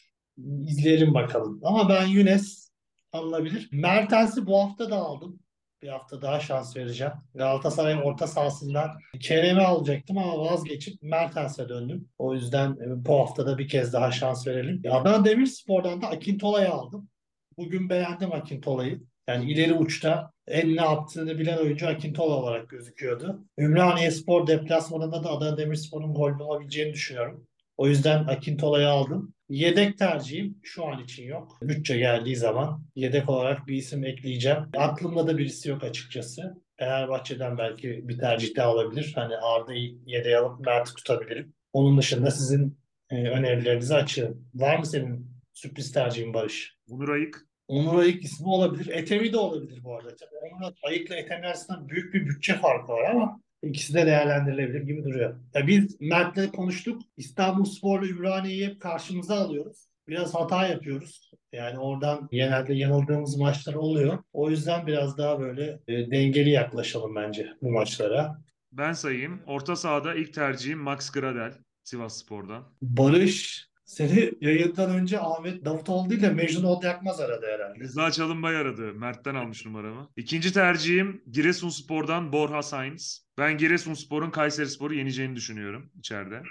İzleyelim 0.66 1.14
bakalım. 1.14 1.60
Ama 1.62 1.88
ben 1.88 2.06
Younes 2.06 2.70
alınabilir. 3.12 3.68
Mertens'i 3.72 4.46
bu 4.46 4.58
hafta 4.58 4.90
da 4.90 4.96
aldım. 4.96 5.40
Bir 5.82 5.88
hafta 5.88 6.22
daha 6.22 6.40
şans 6.40 6.76
vereceğim. 6.76 7.12
Galatasaray 7.34 8.02
orta 8.04 8.26
sahasından 8.26 8.90
Kerem'i 9.20 9.62
alacaktım 9.62 10.18
ama 10.18 10.38
vazgeçip 10.38 11.02
Mertens'e 11.02 11.68
döndüm. 11.68 12.08
O 12.18 12.34
yüzden 12.34 12.70
e, 12.70 13.04
bu 13.04 13.20
hafta 13.20 13.46
da 13.46 13.58
bir 13.58 13.68
kez 13.68 13.92
daha 13.92 14.12
şans 14.12 14.46
verelim. 14.46 14.82
Adana 14.90 15.24
Demirspor'dan 15.24 16.02
da 16.02 16.06
Akintola'yı 16.06 16.70
aldım. 16.70 17.08
Bugün 17.56 17.90
beğendim 17.90 18.32
Akintola'yı. 18.32 19.00
Yani 19.28 19.52
ileri 19.52 19.74
uçta 19.74 20.32
en 20.46 20.76
ne 20.76 20.80
yaptığını 20.80 21.38
bilen 21.38 21.58
oyuncu 21.58 21.88
Akintola 21.88 22.34
olarak 22.34 22.68
gözüküyordu. 22.68 23.44
Ümraniye 23.58 24.10
Spor 24.10 24.46
deplasmanında 24.46 25.24
da 25.24 25.30
Adana 25.30 25.56
Demirspor'un 25.56 26.14
golünü 26.14 26.42
olabileceğini 26.42 26.92
düşünüyorum. 26.92 27.46
O 27.76 27.88
yüzden 27.88 28.24
Akintola'yı 28.24 28.88
aldım. 28.88 29.34
Yedek 29.48 29.98
tercihim 29.98 30.58
şu 30.62 30.86
an 30.86 31.04
için 31.04 31.24
yok. 31.24 31.58
Bütçe 31.62 31.98
geldiği 31.98 32.36
zaman 32.36 32.84
yedek 32.94 33.28
olarak 33.28 33.66
bir 33.66 33.76
isim 33.76 34.04
ekleyeceğim. 34.04 34.58
Aklımda 34.76 35.26
da 35.26 35.38
birisi 35.38 35.68
yok 35.68 35.84
açıkçası. 35.84 36.62
Fenerbahçe'den 36.78 37.58
belki 37.58 38.08
bir 38.08 38.18
tercih 38.18 38.56
daha 38.56 38.72
olabilir. 38.74 39.12
Hani 39.14 39.36
Arda'yı 39.36 39.98
yedeğe 40.06 40.36
alıp 40.36 40.66
Mert'i 40.66 40.94
tutabilirim. 40.94 41.54
Onun 41.72 41.98
dışında 41.98 42.30
sizin 42.30 42.78
e, 43.10 43.28
önerilerinizi 43.28 43.94
açığım. 43.94 44.50
Var 44.54 44.78
mı 44.78 44.86
senin 44.86 45.30
sürpriz 45.54 45.92
tercihin 45.92 46.34
Barış? 46.34 46.76
Onur 46.90 47.08
Ayık 47.08 47.49
Onur 47.70 47.98
Ayık 47.98 48.24
ismi 48.24 48.48
olabilir. 48.48 48.86
Etemi 48.86 49.32
de 49.32 49.36
olabilir 49.38 49.84
bu 49.84 49.96
arada. 49.96 50.14
Onur 50.42 50.72
Ayık'la 50.82 51.16
Etemi 51.16 51.46
arasında 51.46 51.88
büyük 51.88 52.14
bir 52.14 52.26
bütçe 52.26 52.54
farkı 52.54 52.92
var 52.92 53.10
ama 53.10 53.40
ikisi 53.62 53.94
de 53.94 54.06
değerlendirilebilir 54.06 54.82
gibi 54.82 55.04
duruyor. 55.04 55.36
Ya 55.54 55.66
biz 55.66 56.00
Mert'le 56.00 56.52
konuştuk. 56.52 57.02
İstanbul 57.16 57.64
Spor'la 57.64 58.06
Ümraniye'yi 58.06 58.66
hep 58.66 58.80
karşımıza 58.80 59.34
alıyoruz. 59.34 59.86
Biraz 60.08 60.34
hata 60.34 60.66
yapıyoruz. 60.66 61.30
Yani 61.52 61.78
oradan 61.78 62.28
genelde 62.32 62.74
yanıldığımız 62.74 63.36
maçlar 63.36 63.74
oluyor. 63.74 64.18
O 64.32 64.50
yüzden 64.50 64.86
biraz 64.86 65.18
daha 65.18 65.40
böyle 65.40 65.80
e, 65.88 66.10
dengeli 66.10 66.50
yaklaşalım 66.50 67.14
bence 67.14 67.46
bu 67.62 67.70
maçlara. 67.70 68.38
ben 68.72 68.92
sayayım. 68.92 69.42
Orta 69.46 69.76
sahada 69.76 70.14
ilk 70.14 70.34
tercihim 70.34 70.78
Max 70.78 71.10
Gradel 71.10 71.52
Sivas 71.84 72.18
Spor'dan. 72.18 72.62
Barış 72.82 73.69
seni 73.90 74.32
yayından 74.40 74.90
önce 74.90 75.20
Ahmet 75.20 75.64
Davutoğlu 75.64 76.10
değil 76.10 76.22
de 76.22 76.30
Mecnun 76.30 76.64
Odyakmaz 76.64 77.20
aradı 77.20 77.46
herhalde. 77.46 77.78
Rıza 77.80 78.10
Çalınbay 78.10 78.56
aradı. 78.56 78.94
Mert'ten 78.94 79.34
almış 79.34 79.66
numaramı. 79.66 80.08
İkinci 80.16 80.52
tercihim 80.52 81.22
Giresunspor'dan 81.30 82.32
Borja 82.32 82.62
Sainz. 82.62 83.26
Ben 83.38 83.58
Giresunspor'un 83.58 84.30
Kayserispor'u 84.30 84.94
yeneceğini 84.94 85.36
düşünüyorum 85.36 85.90
içeride. 85.98 86.42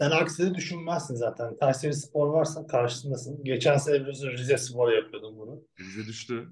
Sen 0.00 0.10
aksini 0.10 0.54
düşünmezsin 0.54 1.14
zaten. 1.14 1.56
Kayseri 1.60 1.94
Spor 1.94 2.28
varsa 2.28 2.66
karşısındasın. 2.66 3.44
Geçen 3.44 3.76
sene 3.76 4.00
biliyorsun 4.00 4.28
Rize 4.28 4.58
Spor 4.58 4.92
yapıyordum 4.92 5.38
bunu. 5.38 5.62
Bize 5.78 6.08
düştü. 6.08 6.48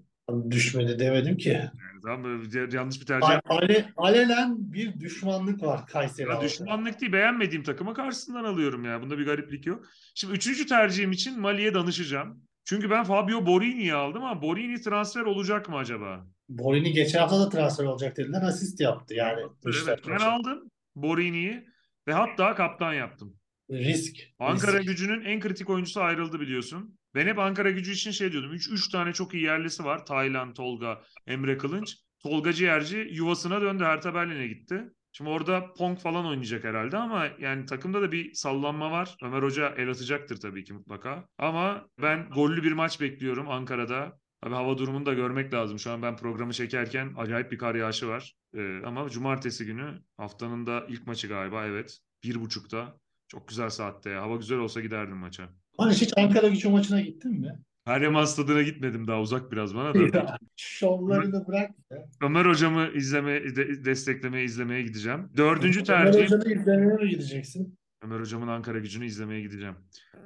Düşmedi 0.50 0.98
demedim 0.98 1.37
ki. 1.37 1.48
Yani 1.48 1.70
tamam 2.04 2.42
yanlış 2.72 3.00
bir 3.00 3.06
tercih. 3.06 3.28
Ale, 3.28 3.40
ale- 3.46 3.92
alenen 3.96 4.72
bir 4.72 5.00
düşmanlık 5.00 5.62
var 5.62 5.87
Kayseri 5.87 6.28
Ya 6.28 6.40
düşmanlık 6.40 7.00
değil 7.00 7.12
beğenmediğim 7.12 7.62
takımı 7.62 7.94
karşısından 7.94 8.44
alıyorum 8.44 8.84
ya. 8.84 9.02
Bunda 9.02 9.18
bir 9.18 9.26
gariplik 9.26 9.66
yok. 9.66 9.84
Şimdi 10.14 10.34
üçüncü 10.34 10.66
tercihim 10.66 11.12
için 11.12 11.40
Mali'ye 11.40 11.74
danışacağım. 11.74 12.42
Çünkü 12.64 12.90
ben 12.90 13.04
Fabio 13.04 13.46
Borini'yi 13.46 13.94
aldım 13.94 14.24
ama 14.24 14.42
Borini 14.42 14.80
transfer 14.80 15.20
olacak 15.20 15.68
mı 15.68 15.76
acaba? 15.76 16.26
Borini 16.48 16.92
geçen 16.92 17.18
hafta 17.18 17.40
da 17.40 17.48
transfer 17.48 17.84
olacak 17.84 18.16
dediler. 18.16 18.42
Asist 18.42 18.80
yaptı 18.80 19.14
yani. 19.14 19.40
Evet, 19.66 19.98
ben 20.08 20.18
aldım 20.18 20.70
Borini'yi 20.96 21.68
ve 22.08 22.12
hatta 22.12 22.54
kaptan 22.54 22.92
yaptım. 22.92 23.37
Risk. 23.70 24.16
Ankara 24.38 24.78
risk. 24.78 24.88
gücünün 24.88 25.24
en 25.24 25.40
kritik 25.40 25.70
oyuncusu 25.70 26.00
ayrıldı 26.00 26.40
biliyorsun. 26.40 26.98
Ben 27.14 27.27
hep 27.27 27.38
Ankara 27.38 27.70
gücü 27.70 27.92
için 27.92 28.11
şey 28.11 28.33
diyordum. 28.33 28.53
3 28.53 28.88
tane 28.88 29.12
çok 29.12 29.35
iyi 29.35 29.42
yerlisi 29.42 29.85
var. 29.85 30.07
Taylan, 30.07 30.55
Tolga, 30.55 31.03
Emre 31.27 31.59
Kılınç. 31.59 31.96
Tolga 32.22 32.53
Ciğerci 32.53 33.09
yuvasına 33.12 33.61
döndü. 33.61 33.85
Hertha 33.85 34.14
Berlin'e 34.14 34.46
gitti. 34.46 34.85
Şimdi 35.12 35.31
orada 35.31 35.72
Pong 35.72 35.98
falan 35.98 36.27
oynayacak 36.27 36.64
herhalde 36.64 36.96
ama 36.96 37.29
yani 37.38 37.66
takımda 37.66 38.03
da 38.03 38.12
bir 38.12 38.33
sallanma 38.35 38.90
var. 38.90 39.16
Ömer 39.22 39.42
Hoca 39.42 39.74
el 39.77 39.90
atacaktır 39.90 40.40
tabii 40.40 40.64
ki 40.64 40.72
mutlaka. 40.72 41.29
Ama 41.38 41.88
ben 42.03 42.31
gollü 42.31 42.62
bir 42.62 42.72
maç 42.72 43.00
bekliyorum 43.00 43.48
Ankara'da. 43.48 44.18
Abi 44.42 44.55
hava 44.55 44.79
durumunu 44.79 45.07
da 45.07 45.14
görmek 45.14 45.55
lazım. 45.55 45.79
Şu 45.79 45.90
an 45.90 46.03
ben 46.03 46.16
programı 46.16 46.53
çekerken 46.53 47.14
acayip 47.16 47.53
bir 47.53 47.59
kar 47.59 47.74
yağışı 47.74 48.09
var. 48.09 48.35
Ee, 48.55 48.81
ama 48.85 49.09
cumartesi 49.09 49.66
günü 49.66 50.03
haftanın 50.16 50.66
da 50.66 50.87
ilk 50.88 51.07
maçı 51.07 51.29
galiba 51.29 51.66
evet. 51.66 51.98
Bir 52.24 52.40
buçukta. 52.40 52.98
Çok 53.29 53.48
güzel 53.48 53.70
saatte. 53.70 54.14
Hava 54.14 54.37
güzel 54.37 54.59
olsa 54.59 54.81
giderdim 54.81 55.16
maça. 55.16 55.48
Barış 55.78 56.02
hiç 56.02 56.12
Ankara 56.16 56.48
gücü 56.48 56.68
maçına 56.68 57.00
gittin 57.00 57.40
mi? 57.40 57.58
Meryem 57.87 58.26
stadına 58.26 58.62
gitmedim 58.62 59.06
daha 59.06 59.20
uzak 59.20 59.52
biraz 59.52 59.74
bana 59.74 59.94
da. 59.94 60.18
Ya, 60.18 60.38
Şovlarını 60.56 61.46
bırak. 61.46 61.70
ya. 61.90 61.98
Ömer 62.22 62.46
hocamı 62.46 62.88
izleme, 62.94 63.56
de- 63.56 63.84
desteklemeye, 63.84 64.44
izlemeye 64.44 64.82
gideceğim. 64.82 65.28
Dördüncü 65.37 65.78
Ömer 65.78 65.87
tercihim 65.87 66.26
Hoca'nı 66.26 66.52
izlemeye 66.60 66.96
mi 66.96 67.08
gideceksin? 67.08 67.78
Ömer 68.02 68.20
Hocam'ın 68.20 68.48
Ankara 68.48 68.78
gücünü 68.78 69.06
izlemeye 69.06 69.40
gideceğim. 69.40 69.74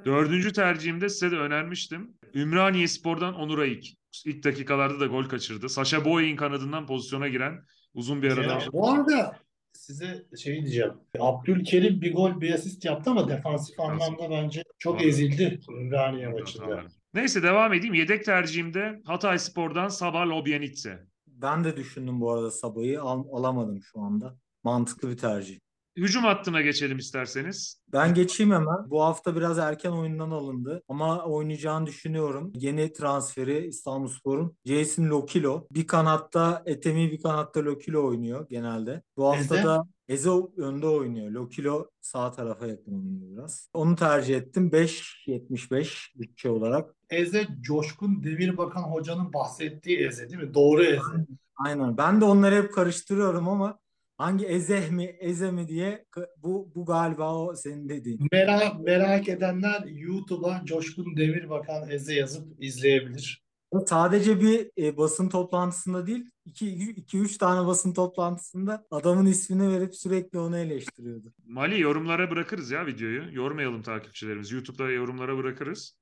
Dördüncü 0.05 0.53
tercihimde 0.53 1.09
size 1.09 1.31
de 1.31 1.35
önermiştim. 1.35 2.13
Ümraniye 2.35 2.87
Spor'dan 2.87 3.33
Onur 3.35 3.59
Ayık. 3.59 3.83
İlk 4.25 4.43
dakikalarda 4.43 4.99
da 4.99 5.05
gol 5.05 5.23
kaçırdı. 5.23 5.69
Sasha 5.69 6.05
Boye'in 6.05 6.35
kanadından 6.35 6.87
pozisyona 6.87 7.27
giren 7.27 7.59
uzun 7.93 8.21
bir 8.21 8.31
aradan. 8.31 8.59
Ya, 8.59 8.65
bu 8.73 8.91
arada 8.91 9.35
size 9.83 10.25
şey 10.43 10.61
diyeceğim. 10.61 10.93
Abdülkerim 11.19 12.01
bir 12.01 12.13
gol 12.13 12.41
bir 12.41 12.53
asist 12.53 12.85
yaptı 12.85 13.09
ama 13.11 13.27
defansif 13.27 13.79
anlamda 13.79 14.29
bence 14.29 14.63
çok 14.77 15.05
ezildi 15.05 15.59
Ümraniye 15.69 16.27
maçında. 16.27 16.83
Neyse 17.13 17.43
devam 17.43 17.73
edeyim. 17.73 17.93
Yedek 17.93 18.25
tercihimde 18.25 19.01
Hatay 19.05 19.39
Spor'dan 19.39 19.87
Sabah 19.87 20.27
Lobyanitse. 20.27 20.99
Ben 21.27 21.63
de 21.63 21.77
düşündüm 21.77 22.21
bu 22.21 22.31
arada 22.31 22.51
Sabah'ı 22.51 23.01
al- 23.01 23.27
alamadım 23.31 23.81
şu 23.81 23.99
anda. 23.99 24.35
Mantıklı 24.63 25.09
bir 25.09 25.17
tercih. 25.17 25.59
Hücum 25.97 26.23
hattına 26.23 26.61
geçelim 26.61 26.97
isterseniz. 26.97 27.81
Ben 27.93 28.13
geçeyim 28.13 28.51
hemen. 28.51 28.89
Bu 28.89 29.03
hafta 29.03 29.35
biraz 29.35 29.59
erken 29.59 29.91
oyundan 29.91 30.31
alındı 30.31 30.83
ama 30.87 31.25
oynayacağını 31.25 31.85
düşünüyorum. 31.85 32.51
Yeni 32.55 32.93
transferi 32.93 33.67
İstanbulspor'un 33.67 34.57
Jason 34.65 35.03
Lokilo. 35.03 35.67
Bir 35.71 35.87
kanatta 35.87 36.63
Etemi 36.65 37.11
bir 37.11 37.21
kanatta 37.21 37.65
Lokilo 37.65 38.07
oynuyor 38.07 38.47
genelde. 38.49 39.01
Bu 39.17 39.25
hafta 39.27 39.55
Eze? 39.55 39.63
da 39.63 39.83
Eze 40.07 40.29
önde 40.57 40.87
oynuyor. 40.87 41.31
Lokilo 41.31 41.89
sağ 42.01 42.31
tarafa 42.31 42.67
yakın 42.67 42.91
oynuyor 42.93 43.37
biraz. 43.37 43.69
Onu 43.73 43.95
tercih 43.95 44.37
ettim. 44.37 44.69
5.75 44.73 46.19
bütçe 46.19 46.49
olarak. 46.49 46.95
Eze 47.09 47.47
Coşkun 47.61 48.23
Demirbakan 48.23 48.81
hocanın 48.81 49.33
bahsettiği 49.33 49.97
Eze 49.97 50.29
değil 50.29 50.41
mi? 50.41 50.53
Doğru 50.53 50.83
Eze. 50.83 51.01
Aynen. 51.55 51.97
Ben 51.97 52.21
de 52.21 52.25
onları 52.25 52.55
hep 52.55 52.73
karıştırıyorum 52.73 53.47
ama 53.49 53.79
hangi 54.19 54.45
Eze 54.45 54.89
mi 54.89 55.05
Eze 55.19 55.51
mi 55.51 55.67
diye 55.67 56.05
bu 56.37 56.71
bu 56.75 56.85
galiba 56.85 57.35
o 57.35 57.55
senin 57.55 57.89
dediğin. 57.89 58.27
Merak, 58.31 58.79
merak 58.79 59.29
edenler 59.29 59.83
YouTube'a 59.85 60.61
Coşkun 60.65 61.17
Demirbakan 61.17 61.89
Eze 61.89 62.13
yazıp 62.13 62.63
izleyebilir. 62.63 63.43
Sadece 63.85 64.41
bir 64.41 64.71
e, 64.77 64.97
basın 64.97 65.29
toplantısında 65.29 66.07
değil, 66.07 66.25
2-3 66.45 67.37
tane 67.37 67.67
basın 67.67 67.93
toplantısında 67.93 68.85
adamın 68.91 69.25
ismini 69.25 69.69
verip 69.69 69.95
sürekli 69.95 70.39
onu 70.39 70.57
eleştiriyordu. 70.57 71.33
Mali 71.45 71.79
yorumlara 71.79 72.31
bırakırız 72.31 72.71
ya 72.71 72.85
videoyu. 72.85 73.35
Yormayalım 73.35 73.81
takipçilerimizi. 73.81 74.55
YouTube'da 74.55 74.91
yorumlara 74.91 75.37
bırakırız. 75.37 75.95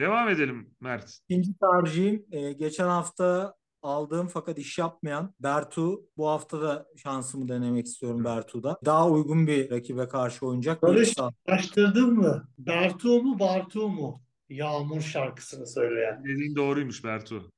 Devam 0.00 0.28
edelim 0.28 0.70
Mert. 0.80 1.18
İkinci 1.28 1.50
tercihim 1.58 2.26
e, 2.32 2.52
geçen 2.52 2.88
hafta 2.88 3.54
aldığım 3.82 4.28
fakat 4.28 4.58
iş 4.58 4.78
yapmayan 4.78 5.34
Bertu. 5.40 6.06
Bu 6.16 6.28
hafta 6.28 6.62
da 6.62 6.86
şansımı 6.96 7.48
denemek 7.48 7.86
istiyorum 7.86 8.24
Bertu'da. 8.24 8.78
Daha 8.84 9.08
uygun 9.10 9.46
bir 9.46 9.70
rakibe 9.70 10.08
karşı 10.08 10.46
oynayacak. 10.46 10.82
Barış 10.82 11.14
araştırdın 11.46 12.14
mı? 12.14 12.48
Bertu 12.58 13.22
mu 13.22 13.38
Bartu 13.38 13.88
mu? 13.88 14.22
Yağmur 14.48 15.00
şarkısını 15.00 15.66
söyleyen. 15.66 16.24
Dediğin 16.24 16.56
doğruymuş 16.56 17.04
Bertu. 17.04 17.52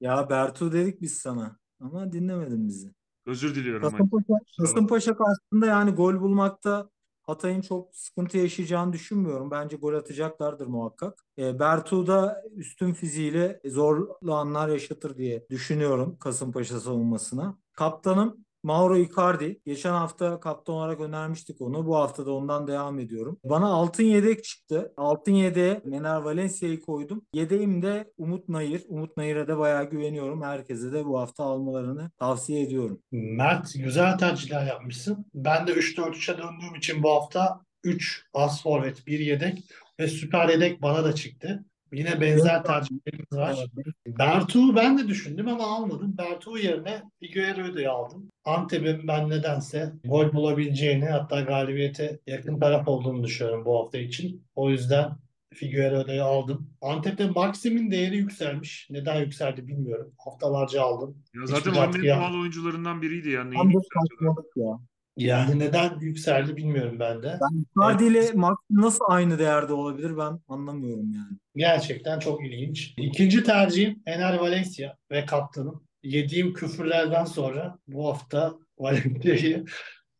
Ya 0.00 0.30
Bertu 0.30 0.72
dedik 0.72 1.00
biz 1.00 1.18
sana 1.18 1.58
ama 1.80 2.12
dinlemedin 2.12 2.68
bizi. 2.68 2.94
Özür 3.26 3.54
diliyorum. 3.54 3.90
Kasımpaşa, 3.90 4.34
Kasımpaşa 4.60 5.16
karşısında 5.16 5.66
yani 5.66 5.90
gol 5.90 6.20
bulmakta 6.20 6.90
Hatay'ın 7.28 7.60
çok 7.60 7.96
sıkıntı 7.96 8.38
yaşayacağını 8.38 8.92
düşünmüyorum. 8.92 9.50
Bence 9.50 9.76
gol 9.76 9.94
atacaklardır 9.94 10.66
muhakkak. 10.66 11.24
E, 11.38 11.58
Bertu 11.58 12.06
da 12.06 12.42
üstün 12.56 12.92
fiziğiyle 12.92 13.60
zorlu 13.64 14.34
anlar 14.34 14.68
yaşatır 14.68 15.16
diye 15.16 15.46
düşünüyorum 15.50 16.18
Kasımpaşa 16.18 16.80
savunmasına. 16.80 17.58
Kaptanım 17.72 18.44
Mauro 18.62 18.96
Icardi. 18.96 19.60
Geçen 19.66 19.90
hafta 19.92 20.40
kaptan 20.40 20.74
olarak 20.74 21.00
önermiştik 21.00 21.60
onu. 21.60 21.86
Bu 21.86 21.96
hafta 21.96 22.26
da 22.26 22.32
ondan 22.32 22.66
devam 22.66 22.98
ediyorum. 22.98 23.38
Bana 23.44 23.66
altın 23.66 24.04
yedek 24.04 24.44
çıktı. 24.44 24.92
Altın 24.96 25.32
yedeğe 25.32 25.82
Nener 25.84 26.16
Valencia'yı 26.16 26.80
koydum. 26.80 27.22
Yedeğimde 27.32 28.12
Umut 28.18 28.48
Nayır. 28.48 28.82
Umut 28.88 29.16
Nayır'a 29.16 29.48
da 29.48 29.58
bayağı 29.58 29.90
güveniyorum. 29.90 30.42
Herkese 30.42 30.92
de 30.92 31.04
bu 31.04 31.20
hafta 31.20 31.44
almalarını 31.44 32.10
tavsiye 32.18 32.62
ediyorum. 32.62 33.02
Mert 33.12 33.74
güzel 33.74 34.18
tercihler 34.18 34.66
yapmışsın. 34.66 35.26
Ben 35.34 35.66
de 35.66 35.72
3-4-3'e 35.72 36.38
döndüğüm 36.38 36.74
için 36.74 37.02
bu 37.02 37.10
hafta 37.10 37.60
3 37.84 38.26
as 38.34 38.62
forvet, 38.62 39.06
1 39.06 39.18
yedek 39.18 39.64
ve 40.00 40.08
süper 40.08 40.48
yedek 40.48 40.82
bana 40.82 41.04
da 41.04 41.14
çıktı. 41.14 41.64
Yine 41.92 42.20
benzer 42.20 42.62
tercihlerimiz 42.64 43.32
var. 43.32 43.66
Bertu'yu 44.06 44.76
ben 44.76 44.98
de 44.98 45.08
düşündüm 45.08 45.48
ama 45.48 45.64
almadım. 45.64 46.14
Bertu 46.18 46.58
yerine 46.58 47.02
Figueiredo'yu 47.20 47.84
da 47.84 47.90
aldım. 47.92 48.28
Antep'in 48.44 49.08
ben 49.08 49.30
nedense 49.30 49.92
gol 50.04 50.32
bulabileceğini 50.32 51.04
hatta 51.04 51.40
galibiyete 51.40 52.18
yakın 52.26 52.60
taraf 52.60 52.88
olduğunu 52.88 53.24
düşünüyorum 53.24 53.64
bu 53.64 53.78
hafta 53.78 53.98
için. 53.98 54.44
O 54.54 54.70
yüzden 54.70 55.10
Figueiredo'yu 55.54 56.22
aldım. 56.24 56.70
Antep'te 56.82 57.30
Maxim'in 57.30 57.90
değeri 57.90 58.16
yükselmiş. 58.16 58.88
Neden 58.90 59.20
yükseldi 59.20 59.66
bilmiyorum. 59.66 60.12
Haftalarca 60.24 60.82
aldım. 60.82 61.16
Ya 61.34 61.46
zaten 61.46 61.72
yap- 62.04 62.20
Doğal 62.20 62.40
oyuncularından 62.40 63.02
biriydi 63.02 63.28
yani. 63.30 63.54
Tam 63.54 63.68
bir 63.68 63.74
saçmalık 63.74 64.56
ya. 64.56 64.80
Yani 65.18 65.58
neden 65.58 66.00
yükseldi 66.00 66.56
bilmiyorum 66.56 66.96
ben 67.00 67.22
de. 67.22 67.38
Ben 67.40 67.64
Icardi 67.82 68.04
ile 68.04 68.32
Max 68.32 68.56
nasıl 68.70 69.04
aynı 69.08 69.38
değerde 69.38 69.72
olabilir 69.72 70.16
ben 70.16 70.40
anlamıyorum 70.48 71.12
yani. 71.12 71.38
Gerçekten 71.56 72.18
çok 72.18 72.46
ilginç. 72.46 72.94
İkinci 72.96 73.42
tercihim 73.42 74.02
Ener 74.06 74.38
Valencia 74.38 74.96
ve 75.10 75.24
kaptanım. 75.24 75.84
Yediğim 76.02 76.52
küfürlerden 76.52 77.24
sonra 77.24 77.78
bu 77.88 78.08
hafta 78.08 78.54
Valencia'yı 78.78 79.64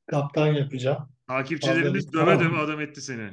kaptan 0.06 0.46
yapacağım. 0.46 1.08
Takipçilerimiz 1.28 2.12
döve 2.12 2.40
döve 2.40 2.56
adam 2.56 2.80
etti 2.80 3.02
seni. 3.02 3.30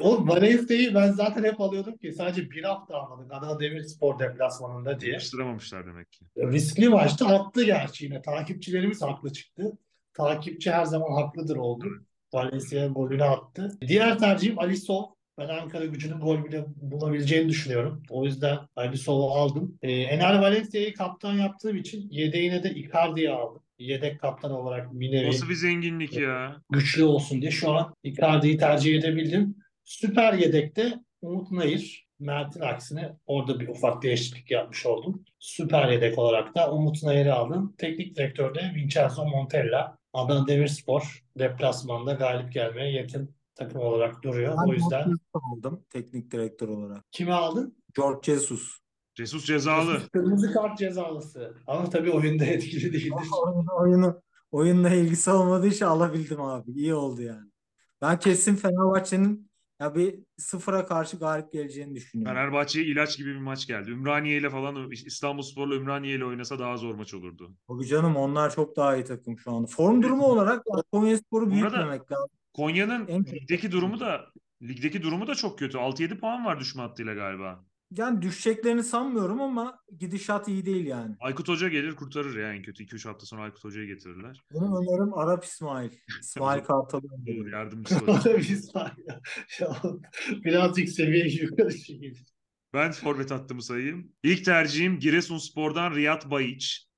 O 0.00 0.26
Valencia'yı 0.28 0.94
ben 0.94 1.12
zaten 1.12 1.44
hep 1.44 1.60
alıyordum 1.60 1.96
ki 1.96 2.12
sadece 2.12 2.50
bir 2.50 2.64
hafta 2.64 2.94
almadık 2.94 3.32
Adana 3.32 3.60
Demirspor 3.60 4.18
deplasmanında 4.18 5.00
diye. 5.00 5.12
Yapıştıramamışlar 5.12 5.86
demek 5.86 6.12
ki. 6.12 6.24
Riskli 6.38 6.88
maçtı 6.88 7.26
attı 7.26 7.64
gerçi 7.64 8.04
yine. 8.04 8.22
Takipçilerimiz 8.22 9.02
haklı 9.02 9.32
çıktı. 9.32 9.72
Takipçi 10.18 10.70
her 10.70 10.84
zaman 10.84 11.22
haklıdır 11.22 11.56
oldu. 11.56 11.84
Valencia 12.32 12.86
golünü 12.86 13.24
attı. 13.24 13.70
Diğer 13.88 14.18
tercihim 14.18 14.58
Alisov. 14.58 15.02
Ben 15.38 15.48
Ankara 15.48 15.84
gücünün 15.84 16.20
gol 16.20 16.44
bile 16.44 16.64
bulabileceğini 16.76 17.48
düşünüyorum. 17.48 18.02
O 18.10 18.24
yüzden 18.24 18.58
Alisov'u 18.76 19.30
aldım. 19.30 19.78
Ee, 19.82 19.92
Ener 19.92 20.38
Valencia'yı 20.38 20.94
kaptan 20.94 21.34
yaptığım 21.34 21.76
için 21.76 22.08
yedeğine 22.10 22.62
de 22.62 22.70
Icardi'yi 22.70 23.30
aldım. 23.30 23.62
Yedek 23.78 24.20
kaptan 24.20 24.50
olarak 24.50 24.92
bir 24.92 25.12
nevi 25.12 25.28
Nasıl 25.28 25.48
bir 25.48 25.54
zenginlik 25.54 26.16
ya. 26.16 26.56
güçlü 26.70 27.04
olsun 27.04 27.40
diye 27.40 27.50
şu 27.50 27.70
an 27.72 27.94
Icardi'yi 28.02 28.56
tercih 28.56 28.98
edebildim. 28.98 29.56
Süper 29.84 30.32
yedekte 30.32 30.94
Umut 31.22 31.50
Nayır. 31.50 32.08
Mert'in 32.20 32.60
aksine 32.60 33.12
orada 33.26 33.60
bir 33.60 33.68
ufak 33.68 34.02
değişiklik 34.02 34.50
yapmış 34.50 34.86
oldum. 34.86 35.24
Süper 35.38 35.88
yedek 35.88 36.18
olarak 36.18 36.54
da 36.54 36.72
Umut 36.72 37.02
Nayır'ı 37.02 37.34
aldım. 37.34 37.74
Teknik 37.78 38.16
direktörde 38.16 38.72
Vincenzo 38.74 39.24
Montella. 39.26 39.97
Adana 40.12 40.46
Demirspor 40.46 41.24
deplasmanda 41.38 42.12
galip 42.12 42.52
gelmeye 42.52 42.92
yakın 42.92 43.34
takım 43.54 43.80
olarak 43.80 44.22
duruyor. 44.22 44.56
Ben 44.58 44.70
o 44.70 44.72
yüzden 44.72 45.14
aldım 45.32 45.84
teknik 45.90 46.30
direktör 46.30 46.68
olarak. 46.68 47.04
kimi 47.12 47.32
aldın? 47.32 47.76
George 47.96 48.20
Jesus. 48.22 48.78
Jesus 49.14 49.44
cezalı. 49.44 50.00
Kırmızı 50.12 50.52
kart 50.52 50.78
cezalısı. 50.78 51.54
Ama 51.66 51.90
tabii 51.90 52.10
oyunda 52.10 52.44
etkili 52.44 52.92
değildir. 52.92 53.12
Oyunu, 53.46 53.66
oyunu, 53.80 54.22
oyunla 54.50 54.90
ilgisi 54.90 55.30
olmadığı 55.30 55.66
için 55.66 55.84
alabildim 55.84 56.40
abi. 56.40 56.70
İyi 56.72 56.94
oldu 56.94 57.22
yani. 57.22 57.50
Ben 58.02 58.18
kesin 58.18 58.56
Fenerbahçe'nin 58.56 59.47
ya 59.80 59.94
bir 59.94 60.18
sıfıra 60.36 60.86
karşı 60.86 61.18
galip 61.18 61.52
geleceğini 61.52 61.94
düşünüyorum. 61.94 62.36
Fenerbahçe'ye 62.36 62.86
ilaç 62.86 63.16
gibi 63.18 63.30
bir 63.34 63.38
maç 63.40 63.66
geldi. 63.66 63.90
Ümraniye 63.90 64.38
ile 64.38 64.50
falan 64.50 64.90
İstanbulspor'la 64.90 65.74
Ümraniye 65.74 66.14
ile 66.16 66.24
oynasa 66.24 66.58
daha 66.58 66.76
zor 66.76 66.94
maç 66.94 67.14
olurdu. 67.14 67.52
Tabii 67.68 67.86
canım 67.86 68.16
onlar 68.16 68.54
çok 68.54 68.76
daha 68.76 68.96
iyi 68.96 69.04
takım 69.04 69.38
şu 69.38 69.52
anda. 69.52 69.66
Form 69.66 70.02
durumu 70.02 70.24
olarak 70.24 70.64
Konyaspor'u 70.92 71.44
Orada- 71.44 71.54
büyütmemek 71.54 72.12
lazım. 72.12 72.28
Konya'nın 72.54 73.06
ligdeki 73.08 73.72
durumu 73.72 74.00
da 74.00 74.26
ligdeki 74.62 75.02
durumu 75.02 75.26
da 75.26 75.34
çok 75.34 75.58
kötü. 75.58 75.78
6-7 75.78 76.18
puan 76.18 76.44
var 76.44 76.60
düşme 76.60 76.82
hattıyla 76.82 77.14
galiba. 77.14 77.64
Yani 77.90 78.22
düşeceklerini 78.22 78.82
sanmıyorum 78.82 79.40
ama 79.40 79.78
gidişat 79.98 80.48
iyi 80.48 80.66
değil 80.66 80.86
yani. 80.86 81.16
Aykut 81.20 81.48
Hoca 81.48 81.68
gelir 81.68 81.96
kurtarır 81.96 82.38
ya 82.38 82.52
en 82.54 82.62
kötü. 82.62 82.84
2-3 82.84 83.08
hafta 83.08 83.26
sonra 83.26 83.42
Aykut 83.42 83.64
Hoca'yı 83.64 83.86
getirirler. 83.86 84.42
Benim 84.54 84.64
önerim 84.72 85.14
Arap 85.14 85.44
İsmail. 85.44 85.90
İsmail 86.20 86.62
öneriyorum. 87.04 87.52
yardımcısı 87.52 88.04
olur. 88.04 88.24
ya. 89.08 89.20
Ya 89.60 89.82
Birazcık 90.44 90.88
seviyeyi 90.88 91.42
yukarı 91.42 91.78
çekildi. 91.78 92.18
Ben 92.74 92.92
forvet 92.92 93.30
hattımı 93.30 93.62
sayayım. 93.62 94.12
İlk 94.22 94.44
tercihim 94.44 94.98
Giresunspor'dan 94.98 95.94
Riyad 95.94 96.30
Bayiç. 96.30 96.88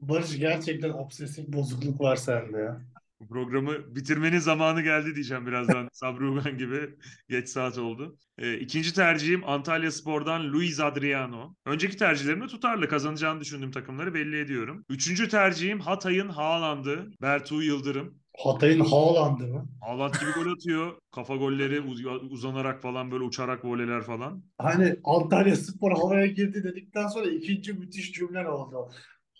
Barış 0.00 0.38
gerçekten 0.38 0.90
obsesif 0.90 1.48
bozukluk 1.48 2.00
var 2.00 2.16
sende 2.16 2.58
ya. 2.58 2.80
Bu 3.20 3.28
programı 3.28 3.94
bitirmenin 3.96 4.38
zamanı 4.38 4.82
geldi 4.82 5.14
diyeceğim 5.14 5.46
birazdan. 5.46 5.88
Sabri 5.92 6.24
Ugan 6.24 6.58
gibi 6.58 6.90
geç 7.28 7.48
saat 7.48 7.78
oldu. 7.78 8.16
Ee, 8.38 8.54
ikinci 8.54 8.94
tercihim 8.94 9.48
Antalya 9.48 9.90
Spor'dan 9.92 10.52
Luis 10.52 10.80
Adriano. 10.80 11.54
Önceki 11.66 11.96
tercihlerimde 11.96 12.46
tutarlı 12.46 12.88
kazanacağını 12.88 13.40
düşündüğüm 13.40 13.70
takımları 13.70 14.14
belli 14.14 14.40
ediyorum. 14.40 14.84
Üçüncü 14.88 15.28
tercihim 15.28 15.80
Hatay'ın 15.80 16.28
Haaland'ı 16.28 17.10
Bertu 17.22 17.62
Yıldırım. 17.62 18.14
Hatay'ın 18.44 18.80
Haaland'ı 18.80 19.46
mı? 19.46 19.68
Haaland 19.80 20.14
gibi 20.14 20.30
gol 20.44 20.52
atıyor. 20.52 20.98
Kafa 21.10 21.36
golleri 21.36 21.80
uz- 21.80 22.04
uzanarak 22.30 22.82
falan 22.82 23.10
böyle 23.10 23.24
uçarak 23.24 23.64
voleler 23.64 24.02
falan. 24.02 24.44
Hani 24.58 24.96
Antalya 25.04 25.56
Spor 25.56 25.92
havaya 25.92 26.26
girdi 26.26 26.64
dedikten 26.64 27.06
sonra 27.08 27.30
ikinci 27.30 27.72
müthiş 27.72 28.12
cümle 28.12 28.48
oldu. 28.48 28.90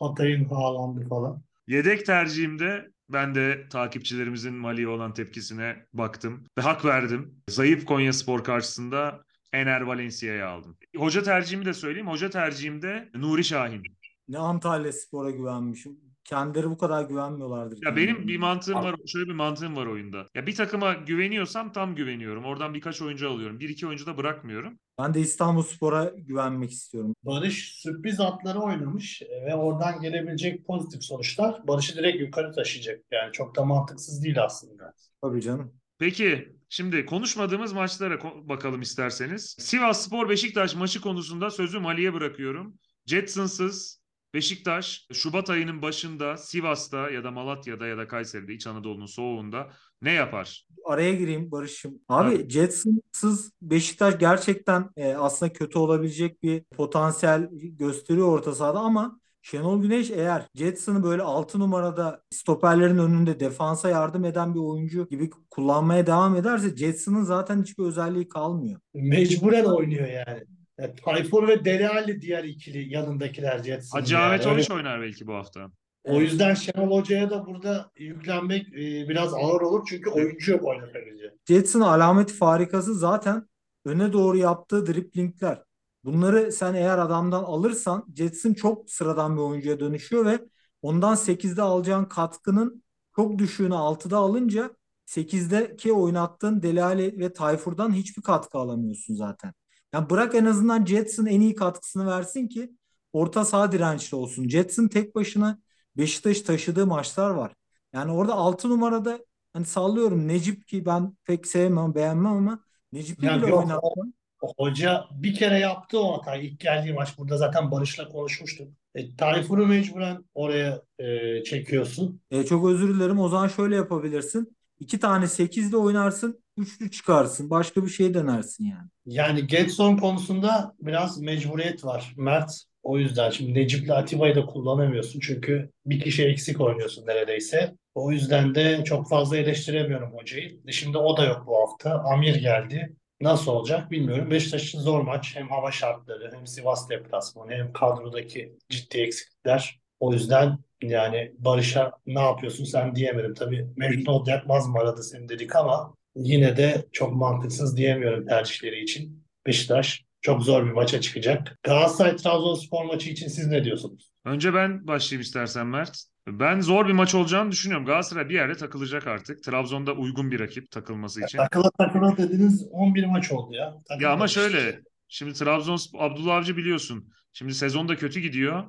Hatay'ın 0.00 0.44
Haaland'ı 0.44 1.08
falan. 1.08 1.42
Yedek 1.66 2.06
tercihimde 2.06 2.90
ben 3.08 3.34
de 3.34 3.68
takipçilerimizin 3.68 4.54
Mali'ye 4.54 4.88
olan 4.88 5.14
tepkisine 5.14 5.86
baktım 5.92 6.44
ve 6.58 6.62
hak 6.62 6.84
verdim. 6.84 7.34
Zayıf 7.48 7.84
Konyaspor 7.84 8.44
karşısında 8.44 9.24
Ener 9.52 9.80
Valencia'yı 9.80 10.46
aldım. 10.46 10.76
Hoca 10.96 11.22
tercihimi 11.22 11.64
de 11.64 11.74
söyleyeyim. 11.74 12.08
Hoca 12.08 12.30
tercihimde 12.30 13.10
Nuri 13.14 13.44
Şahin. 13.44 13.82
Ne 14.28 14.38
Antalya 14.38 14.92
Spor'a 14.92 15.30
güvenmişim. 15.30 16.07
Kendileri 16.28 16.70
bu 16.70 16.78
kadar 16.78 17.02
güvenmiyorlardır. 17.02 17.78
Ya 17.86 17.96
benim 17.96 18.28
bir 18.28 18.38
mantığım 18.38 18.74
var. 18.74 18.96
Şöyle 19.06 19.28
bir 19.28 19.34
mantığım 19.34 19.76
var 19.76 19.86
oyunda. 19.86 20.26
Ya 20.34 20.46
bir 20.46 20.54
takıma 20.54 20.92
güveniyorsam 20.94 21.72
tam 21.72 21.94
güveniyorum. 21.94 22.44
Oradan 22.44 22.74
birkaç 22.74 23.02
oyuncu 23.02 23.30
alıyorum. 23.30 23.60
Bir 23.60 23.68
iki 23.68 23.86
oyuncu 23.86 24.06
da 24.06 24.16
bırakmıyorum. 24.16 24.78
Ben 24.98 25.14
de 25.14 25.20
İstanbul 25.20 25.62
Spor'a 25.62 26.04
güvenmek 26.16 26.70
istiyorum. 26.70 27.14
Barış 27.22 27.72
sürpriz 27.82 28.20
atları 28.20 28.58
oynamış 28.58 29.22
ve 29.46 29.54
oradan 29.54 30.00
gelebilecek 30.00 30.66
pozitif 30.66 31.04
sonuçlar 31.04 31.68
Barış'ı 31.68 31.96
direkt 31.96 32.20
yukarı 32.20 32.52
taşıyacak. 32.52 33.00
Yani 33.12 33.32
çok 33.32 33.56
da 33.56 33.64
mantıksız 33.64 34.24
değil 34.24 34.44
aslında. 34.44 34.94
Tabii 35.22 35.42
canım. 35.42 35.72
Peki 35.98 36.52
şimdi 36.68 37.06
konuşmadığımız 37.06 37.72
maçlara 37.72 38.18
bakalım 38.48 38.80
isterseniz. 38.80 39.56
Sivas 39.58 40.06
Spor 40.06 40.28
Beşiktaş 40.28 40.74
maçı 40.74 41.00
konusunda 41.00 41.50
sözü 41.50 41.78
Mali'ye 41.78 42.14
bırakıyorum. 42.14 42.74
Jetsons'ız 43.06 43.97
Beşiktaş 44.34 45.06
Şubat 45.12 45.50
ayının 45.50 45.82
başında 45.82 46.36
Sivas'ta 46.36 47.10
ya 47.10 47.24
da 47.24 47.30
Malatya'da 47.30 47.86
ya 47.86 47.98
da 47.98 48.08
Kayseri'de 48.08 48.54
İç 48.54 48.66
Anadolu'nun 48.66 49.06
soğuğunda 49.06 49.68
ne 50.02 50.12
yapar? 50.12 50.66
Araya 50.84 51.14
gireyim 51.14 51.50
Barış'ım. 51.50 51.94
Abi 52.08 52.36
Tabii. 52.36 52.50
Jetsons'ız 52.50 53.52
Beşiktaş 53.62 54.18
gerçekten 54.18 54.90
e, 54.96 55.14
aslında 55.14 55.52
kötü 55.52 55.78
olabilecek 55.78 56.42
bir 56.42 56.64
potansiyel 56.64 57.48
gösteriyor 57.52 58.28
orta 58.28 58.54
sahada 58.54 58.78
ama 58.78 59.20
Şenol 59.42 59.82
Güneş 59.82 60.10
eğer 60.10 60.46
Jetson'ı 60.54 61.02
böyle 61.02 61.22
6 61.22 61.58
numarada 61.58 62.22
stoperlerin 62.30 62.98
önünde 62.98 63.40
defansa 63.40 63.88
yardım 63.88 64.24
eden 64.24 64.54
bir 64.54 64.60
oyuncu 64.60 65.08
gibi 65.08 65.30
kullanmaya 65.50 66.06
devam 66.06 66.36
ederse 66.36 66.76
Jetson'ın 66.76 67.22
zaten 67.22 67.62
hiçbir 67.62 67.84
özelliği 67.84 68.28
kalmıyor. 68.28 68.80
Mecburen 68.94 69.64
oynuyor 69.64 70.08
yani. 70.08 70.57
E, 70.78 70.94
Tayfur 70.94 71.48
ve 71.48 71.64
Dele 71.64 71.88
Alli 71.88 72.20
diğer 72.20 72.44
ikili 72.44 72.94
yanındakiler 72.94 73.62
Jetson. 73.62 73.98
Hacı 73.98 74.14
yani. 74.14 74.24
Ahmet 74.24 74.46
Oruç 74.46 74.70
oynar 74.70 75.02
belki 75.02 75.26
bu 75.26 75.34
hafta. 75.34 75.70
O 76.04 76.20
yüzden 76.20 76.54
Şenol 76.54 76.98
Hoca'ya 76.98 77.30
da 77.30 77.46
burada 77.46 77.90
yüklenmek 77.96 78.68
e, 78.68 79.08
biraz 79.08 79.34
ağır 79.34 79.60
olur 79.60 79.86
çünkü 79.88 80.10
oyuncu 80.10 80.52
yok 80.52 80.64
oynatabilecek. 80.64 81.30
Jetson'ın 81.48 81.84
alameti 81.84 82.34
farikası 82.34 82.94
zaten 82.94 83.48
öne 83.84 84.12
doğru 84.12 84.36
yaptığı 84.36 84.86
driplingler. 84.86 85.62
Bunları 86.04 86.52
sen 86.52 86.74
eğer 86.74 86.98
adamdan 86.98 87.44
alırsan 87.44 88.06
Jetson 88.16 88.54
çok 88.54 88.90
sıradan 88.90 89.36
bir 89.36 89.42
oyuncuya 89.42 89.80
dönüşüyor 89.80 90.26
ve 90.26 90.38
ondan 90.82 91.14
8'de 91.14 91.62
alacağın 91.62 92.04
katkının 92.04 92.82
çok 93.16 93.38
düşüğünü 93.38 93.74
6'da 93.74 94.16
alınca 94.16 94.70
8'deki 95.06 95.92
oynattığın 95.92 96.62
Delali 96.62 97.18
ve 97.18 97.32
Tayfur'dan 97.32 97.92
hiçbir 97.92 98.22
katkı 98.22 98.58
alamıyorsun 98.58 99.14
zaten. 99.14 99.52
Yani 99.92 100.10
bırak 100.10 100.34
en 100.34 100.44
azından 100.44 100.84
Jetson 100.84 101.26
en 101.26 101.40
iyi 101.40 101.54
katkısını 101.54 102.06
versin 102.06 102.48
ki 102.48 102.70
orta 103.12 103.44
saha 103.44 103.72
dirençli 103.72 104.16
olsun. 104.16 104.48
Jetson 104.48 104.88
tek 104.88 105.14
başına 105.14 105.58
Beşiktaş 105.96 106.40
taşıdığı 106.40 106.86
maçlar 106.86 107.30
var. 107.30 107.52
Yani 107.92 108.12
orada 108.12 108.34
6 108.34 108.68
numarada 108.68 109.18
hani 109.52 109.64
sallıyorum 109.64 110.28
Necip 110.28 110.66
ki 110.68 110.86
ben 110.86 111.16
pek 111.24 111.46
sevmem, 111.46 111.94
beğenmem 111.94 112.32
ama 112.32 112.64
Necip'i 112.92 113.26
Ya 113.26 113.42
bile 113.42 113.54
oynattım. 113.54 114.12
Hoca 114.56 115.04
bir 115.10 115.34
kere 115.34 115.58
yaptı 115.58 116.00
o 116.00 116.18
hatayı. 116.18 116.42
İlk 116.42 116.60
geldiği 116.60 116.92
maç 116.92 117.18
burada 117.18 117.36
zaten 117.36 117.70
Barış'la 117.70 118.08
konuşmuştuk. 118.08 118.68
E, 118.94 119.16
Tayfur'u 119.16 119.66
mecburen 119.66 120.24
oraya 120.34 120.82
e, 120.98 121.42
çekiyorsun. 121.44 122.20
E, 122.30 122.46
çok 122.46 122.68
özür 122.68 122.94
dilerim. 122.94 123.18
O 123.20 123.28
zaman 123.28 123.48
şöyle 123.48 123.76
yapabilirsin. 123.76 124.56
İki 124.80 125.00
tane 125.00 125.28
8'de 125.28 125.76
oynarsın, 125.76 126.42
üçlü 126.58 126.90
çıkarsın. 126.90 127.50
Başka 127.50 127.84
bir 127.84 127.90
şey 127.90 128.14
denersin 128.14 128.64
yani. 128.64 128.88
Yani 129.06 129.46
Getson 129.46 129.96
konusunda 129.96 130.74
biraz 130.80 131.18
mecburiyet 131.20 131.84
var 131.84 132.14
Mert. 132.16 132.64
O 132.82 132.98
yüzden 132.98 133.30
şimdi 133.30 133.54
Necip'le 133.54 133.90
Atiba'yı 133.90 134.34
da 134.34 134.46
kullanamıyorsun. 134.46 135.20
Çünkü 135.20 135.70
bir 135.86 136.00
kişi 136.00 136.24
eksik 136.24 136.60
oynuyorsun 136.60 137.06
neredeyse. 137.06 137.74
O 137.94 138.12
yüzden 138.12 138.54
de 138.54 138.84
çok 138.84 139.08
fazla 139.08 139.36
eleştiremiyorum 139.36 140.12
hocayı. 140.12 140.60
Şimdi 140.70 140.98
o 140.98 141.16
da 141.16 141.24
yok 141.24 141.44
bu 141.46 141.60
hafta. 141.60 141.98
Amir 141.98 142.34
geldi. 142.34 142.96
Nasıl 143.20 143.52
olacak 143.52 143.90
bilmiyorum. 143.90 144.30
Beşiktaş 144.30 144.64
için 144.68 144.80
zor 144.80 145.00
maç. 145.00 145.36
Hem 145.36 145.48
hava 145.48 145.72
şartları 145.72 146.32
hem 146.34 146.46
Sivas 146.46 146.90
deplasmanı 146.90 147.52
hem 147.52 147.72
kadrodaki 147.72 148.56
ciddi 148.68 148.98
eksiklikler. 148.98 149.80
O 150.00 150.12
yüzden 150.12 150.58
yani 150.82 151.32
Barış'a 151.38 151.92
ne 152.06 152.20
yapıyorsun 152.20 152.64
sen 152.64 152.94
diyemedim. 152.94 153.34
Tabii 153.34 153.66
Mecnun 153.76 154.12
Odyakmaz 154.12 154.68
mı 154.68 154.78
aradı 154.78 155.02
seni 155.02 155.28
dedik 155.28 155.56
ama 155.56 155.94
yine 156.18 156.56
de 156.56 156.86
çok 156.92 157.14
mantıksız 157.14 157.76
diyemiyorum 157.76 158.26
tercihleri 158.26 158.82
için. 158.82 159.24
Beşiktaş 159.46 160.04
çok 160.20 160.42
zor 160.42 160.66
bir 160.66 160.72
maça 160.72 161.00
çıkacak. 161.00 161.58
Galatasaray 161.62 162.16
Trabzonspor 162.16 162.84
maçı 162.84 163.10
için 163.10 163.28
siz 163.28 163.46
ne 163.46 163.64
diyorsunuz? 163.64 164.10
Önce 164.24 164.54
ben 164.54 164.86
başlayayım 164.86 165.22
istersen 165.22 165.66
Mert. 165.66 166.04
Ben 166.28 166.60
zor 166.60 166.88
bir 166.88 166.92
maç 166.92 167.14
olacağını 167.14 167.50
düşünüyorum. 167.50 167.86
Galatasaray 167.86 168.28
bir 168.28 168.34
yerde 168.34 168.54
takılacak 168.54 169.06
artık. 169.06 169.42
Trabzon'da 169.42 169.92
uygun 169.92 170.30
bir 170.30 170.40
rakip 170.40 170.70
takılması 170.70 171.24
için. 171.24 171.38
Takıla 171.38 171.70
takıla 171.78 172.16
dediniz 172.16 172.66
11 172.70 173.04
maç 173.04 173.32
oldu 173.32 173.54
ya. 173.54 173.74
Takıla 173.88 174.08
Ya 174.08 174.12
ama 174.12 174.26
işte. 174.26 174.40
şöyle, 174.40 174.80
şimdi 175.08 175.32
Trabzon 175.32 175.78
Abdullah 175.98 176.34
Avcı 176.34 176.56
biliyorsun. 176.56 177.12
Şimdi 177.32 177.54
sezonda 177.54 177.96
kötü 177.96 178.20
gidiyor. 178.20 178.64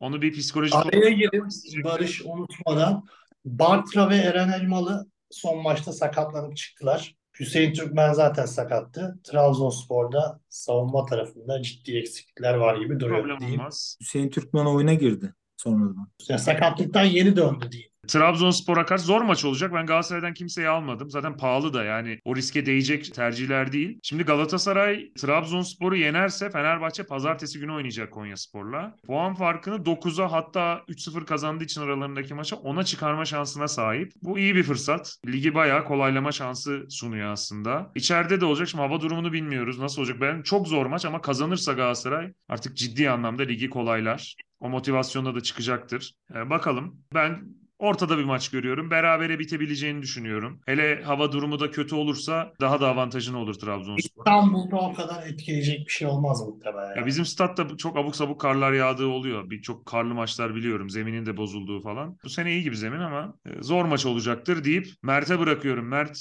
Onu 0.00 0.22
bir 0.22 0.32
psikolojik 0.32 0.74
Araya 0.74 1.08
isteyecekler. 1.48 1.84
Barış 1.84 2.22
unutmadan 2.24 3.04
Bartra 3.44 4.10
ve 4.10 4.16
Eren 4.16 4.48
Elmalı 4.48 5.06
son 5.30 5.62
maçta 5.62 5.92
sakatlanıp 5.92 6.56
çıktılar. 6.56 7.14
Hüseyin 7.40 7.72
Türkmen 7.72 8.12
zaten 8.12 8.46
sakattı. 8.46 9.18
Trabzonspor'da 9.24 10.40
savunma 10.48 11.06
tarafında 11.06 11.62
ciddi 11.62 11.98
eksiklikler 11.98 12.54
var 12.54 12.76
gibi 12.76 13.00
duruyor 13.00 13.20
problem 13.20 13.40
diyeyim. 13.40 13.60
olmaz. 13.60 13.98
Hüseyin 14.00 14.30
Türkmen 14.30 14.66
oyuna 14.66 14.94
girdi 14.94 15.34
sonradan. 15.56 16.08
Yani 16.28 16.40
sakatlıktan 16.40 17.04
yeni 17.04 17.36
döndü 17.36 17.72
diyeyim. 17.72 17.92
Trabzonspor'a 18.08 18.86
karşı 18.86 19.04
zor 19.04 19.22
maç 19.22 19.44
olacak. 19.44 19.74
Ben 19.74 19.86
Galatasaray'dan 19.86 20.34
kimseyi 20.34 20.68
almadım. 20.68 21.10
Zaten 21.10 21.36
pahalı 21.36 21.74
da 21.74 21.84
yani 21.84 22.18
o 22.24 22.36
riske 22.36 22.66
değecek 22.66 23.14
tercihler 23.14 23.72
değil. 23.72 23.98
Şimdi 24.02 24.22
Galatasaray 24.22 25.12
Trabzonspor'u 25.12 25.96
yenerse 25.96 26.50
Fenerbahçe 26.50 27.02
pazartesi 27.02 27.58
günü 27.60 27.72
oynayacak 27.72 28.12
Konyaspor'la. 28.12 28.96
Puan 29.06 29.34
farkını 29.34 29.84
9'a 29.84 30.32
hatta 30.32 30.82
3-0 30.88 31.24
kazandığı 31.24 31.64
için 31.64 31.80
aralarındaki 31.80 32.34
maça 32.34 32.56
10'a 32.56 32.84
çıkarma 32.84 33.24
şansına 33.24 33.68
sahip. 33.68 34.12
Bu 34.22 34.38
iyi 34.38 34.54
bir 34.54 34.62
fırsat. 34.62 35.16
Ligi 35.26 35.54
bayağı 35.54 35.84
kolaylama 35.84 36.32
şansı 36.32 36.86
sunuyor 36.90 37.32
aslında. 37.32 37.92
İçeride 37.94 38.40
de 38.40 38.44
olacak. 38.44 38.68
Şimdi 38.68 38.82
hava 38.82 39.00
durumunu 39.00 39.32
bilmiyoruz. 39.32 39.78
Nasıl 39.78 40.02
olacak? 40.02 40.20
Ben 40.20 40.42
çok 40.42 40.68
zor 40.68 40.86
maç 40.86 41.04
ama 41.04 41.20
kazanırsa 41.20 41.72
Galatasaray 41.72 42.32
artık 42.48 42.76
ciddi 42.76 43.10
anlamda 43.10 43.42
ligi 43.42 43.70
kolaylar. 43.70 44.36
O 44.60 44.68
motivasyonla 44.68 45.34
da 45.34 45.40
çıkacaktır. 45.40 46.14
Ee, 46.34 46.50
bakalım. 46.50 47.02
Ben 47.14 47.44
ortada 47.78 48.18
bir 48.18 48.24
maç 48.24 48.48
görüyorum. 48.48 48.90
Berabere 48.90 49.38
bitebileceğini 49.38 50.02
düşünüyorum. 50.02 50.60
Hele 50.66 51.02
hava 51.02 51.32
durumu 51.32 51.60
da 51.60 51.70
kötü 51.70 51.94
olursa 51.94 52.52
daha 52.60 52.80
da 52.80 52.88
avantajını 52.88 53.38
olur 53.38 53.54
Trabzonspor. 53.54 54.22
İstanbul'da 54.22 54.76
o 54.76 54.94
kadar 54.94 55.26
etkileyecek 55.26 55.86
bir 55.86 55.92
şey 55.92 56.08
olmaz 56.08 56.48
muhtemelen. 56.48 56.96
Ya 56.96 57.06
bizim 57.06 57.24
statta 57.24 57.76
çok 57.76 57.96
abuk 57.96 58.16
sabuk 58.16 58.40
karlar 58.40 58.72
yağdığı 58.72 59.06
oluyor. 59.06 59.50
Birçok 59.50 59.86
karlı 59.86 60.14
maçlar 60.14 60.54
biliyorum. 60.54 60.90
Zeminin 60.90 61.26
de 61.26 61.36
bozulduğu 61.36 61.80
falan. 61.80 62.18
Bu 62.24 62.28
sene 62.28 62.52
iyi 62.52 62.62
gibi 62.62 62.76
zemin 62.76 63.00
ama 63.00 63.34
e, 63.46 63.62
zor 63.62 63.84
maç 63.84 64.06
olacaktır 64.06 64.64
deyip 64.64 64.86
Mert'e 65.02 65.38
bırakıyorum. 65.38 65.88
Mert 65.88 66.18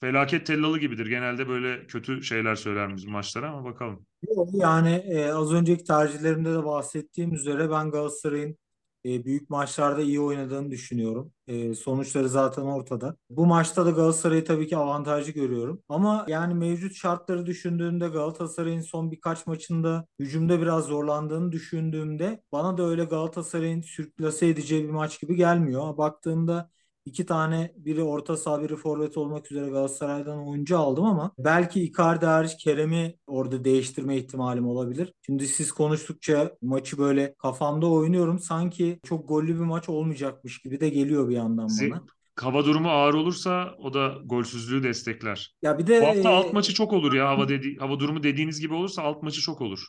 felaket 0.00 0.46
tellalı 0.46 0.78
gibidir. 0.78 1.06
Genelde 1.06 1.48
böyle 1.48 1.86
kötü 1.86 2.22
şeyler 2.22 2.54
söyler 2.54 2.96
bizim 2.96 3.10
maçlara 3.10 3.50
ama 3.50 3.64
bakalım. 3.64 4.06
Yani 4.52 4.94
e, 4.94 5.32
az 5.32 5.52
önceki 5.52 5.84
tercihlerimde 5.84 6.52
de 6.52 6.64
bahsettiğim 6.64 7.34
üzere 7.34 7.70
ben 7.70 7.90
Galatasaray'ın 7.90 8.56
e, 9.04 9.24
büyük 9.24 9.50
maçlarda 9.50 10.02
iyi 10.02 10.20
oynadığını 10.20 10.70
düşünüyorum. 10.70 11.32
E, 11.46 11.74
sonuçları 11.74 12.28
zaten 12.28 12.62
ortada. 12.62 13.16
Bu 13.30 13.46
maçta 13.46 13.86
da 13.86 13.90
Galatasaray'ı 13.90 14.44
tabii 14.44 14.66
ki 14.68 14.76
avantajlı 14.76 15.32
görüyorum. 15.32 15.82
Ama 15.88 16.24
yani 16.28 16.54
mevcut 16.54 16.94
şartları 16.94 17.46
düşündüğümde 17.46 18.08
Galatasaray'ın 18.08 18.80
son 18.80 19.10
birkaç 19.10 19.46
maçında 19.46 20.06
hücumda 20.18 20.60
biraz 20.62 20.84
zorlandığını 20.84 21.52
düşündüğümde 21.52 22.42
bana 22.52 22.78
da 22.78 22.82
öyle 22.82 23.04
Galatasaray'ın 23.04 23.80
sürklase 23.80 24.48
edeceği 24.48 24.84
bir 24.84 24.90
maç 24.90 25.20
gibi 25.20 25.36
gelmiyor. 25.36 25.96
Baktığımda 25.96 26.70
İki 27.04 27.26
tane 27.26 27.72
biri 27.76 28.02
orta 28.02 28.36
saha 28.36 28.62
biri 28.62 28.76
forvet 28.76 29.16
olmak 29.16 29.52
üzere 29.52 29.70
Galatasaray'dan 29.70 30.48
oyuncu 30.48 30.78
aldım 30.78 31.04
ama 31.04 31.32
belki 31.38 31.82
Icardi 31.82 32.26
hariç 32.26 32.56
Kerem'i 32.64 33.14
orada 33.26 33.64
değiştirme 33.64 34.16
ihtimalim 34.16 34.66
olabilir. 34.66 35.12
Şimdi 35.26 35.48
siz 35.48 35.72
konuştukça 35.72 36.56
maçı 36.62 36.98
böyle 36.98 37.34
kafamda 37.34 37.86
oynuyorum. 37.86 38.38
Sanki 38.38 39.00
çok 39.04 39.28
gollü 39.28 39.54
bir 39.54 39.64
maç 39.64 39.88
olmayacakmış 39.88 40.58
gibi 40.62 40.80
de 40.80 40.88
geliyor 40.88 41.28
bir 41.28 41.34
yandan 41.36 41.68
Ze- 41.68 41.90
bana. 41.90 42.02
hava 42.36 42.64
durumu 42.64 42.88
ağır 42.90 43.14
olursa 43.14 43.74
o 43.78 43.94
da 43.94 44.14
golsüzlüğü 44.24 44.82
destekler. 44.82 45.54
Ya 45.62 45.78
bir 45.78 45.86
de 45.86 45.94
Bu 46.00 46.06
hafta 46.06 46.30
e, 46.30 46.32
alt 46.32 46.52
maçı 46.52 46.74
çok 46.74 46.92
olur 46.92 47.12
ya. 47.12 47.28
Hava 47.28 47.48
dedi 47.48 47.76
hava 47.78 48.00
durumu 48.00 48.22
dediğiniz 48.22 48.60
gibi 48.60 48.74
olursa 48.74 49.02
alt 49.02 49.22
maçı 49.22 49.40
çok 49.40 49.60
olur. 49.60 49.86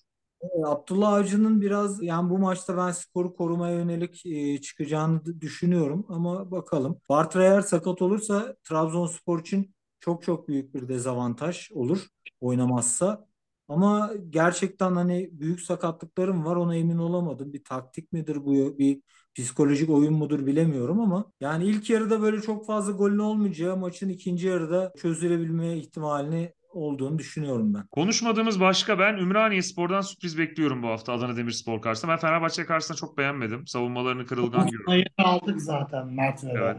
Abdullah 0.66 1.14
Avcı'nın 1.14 1.62
biraz 1.62 2.04
yani 2.04 2.30
bu 2.30 2.38
maçta 2.38 2.78
ben 2.78 2.92
skoru 2.92 3.34
korumaya 3.34 3.76
yönelik 3.76 4.26
e, 4.26 4.62
çıkacağını 4.62 5.42
düşünüyorum 5.42 6.06
ama 6.10 6.52
bakalım. 6.52 7.02
Bartra 7.10 7.44
eğer 7.44 7.62
sakat 7.62 8.02
olursa 8.02 8.56
Trabzonspor 8.64 9.40
için 9.40 9.76
çok 10.00 10.24
çok 10.24 10.48
büyük 10.48 10.74
bir 10.76 10.88
dezavantaj 10.88 11.72
olur 11.72 12.08
oynamazsa. 12.42 13.28
Ama 13.68 14.12
gerçekten 14.30 14.92
hani 14.96 15.30
büyük 15.32 15.62
sakatlıklarım 15.62 16.46
var 16.46 16.56
ona 16.56 16.76
emin 16.76 16.98
olamadım. 16.98 17.54
Bir 17.54 17.64
taktik 17.64 18.12
midir 18.14 18.46
bu 18.46 18.78
bir 18.78 19.02
psikolojik 19.36 19.90
oyun 19.90 20.14
mudur 20.14 20.46
bilemiyorum 20.46 21.00
ama 21.00 21.32
yani 21.40 21.66
ilk 21.66 21.90
yarıda 21.90 22.22
böyle 22.22 22.42
çok 22.42 22.66
fazla 22.66 22.92
golün 22.92 23.18
olmayacağı 23.18 23.78
maçın 23.78 24.10
ikinci 24.10 24.48
yarıda 24.48 24.94
çözülebilme 24.98 25.78
ihtimalini 25.78 26.54
olduğunu 26.74 27.20
düşünüyorum 27.20 27.74
ben. 27.74 27.88
Konuşmadığımız 27.88 28.60
başka 28.60 29.00
ben 29.00 29.18
Ümraniyespor'dan 29.18 30.02
sürpriz 30.02 30.38
bekliyorum 30.38 30.84
bu 30.84 30.88
hafta 30.88 31.14
Adana 31.14 31.38
Demirspor 31.38 31.82
karşısında. 31.82 32.12
Ben 32.12 32.20
Fenerbahçe 32.20 32.66
karşısında 32.66 32.98
çok 32.98 33.18
beğenmedim. 33.18 33.68
Savunmalarını 33.68 34.26
kırılgan 34.26 34.68
gördüm. 34.68 34.86
Sayı 34.86 35.06
aldık 35.18 35.62
zaten 35.62 36.08
Mert 36.08 36.44
ve 36.44 36.50
Evet. 36.52 36.78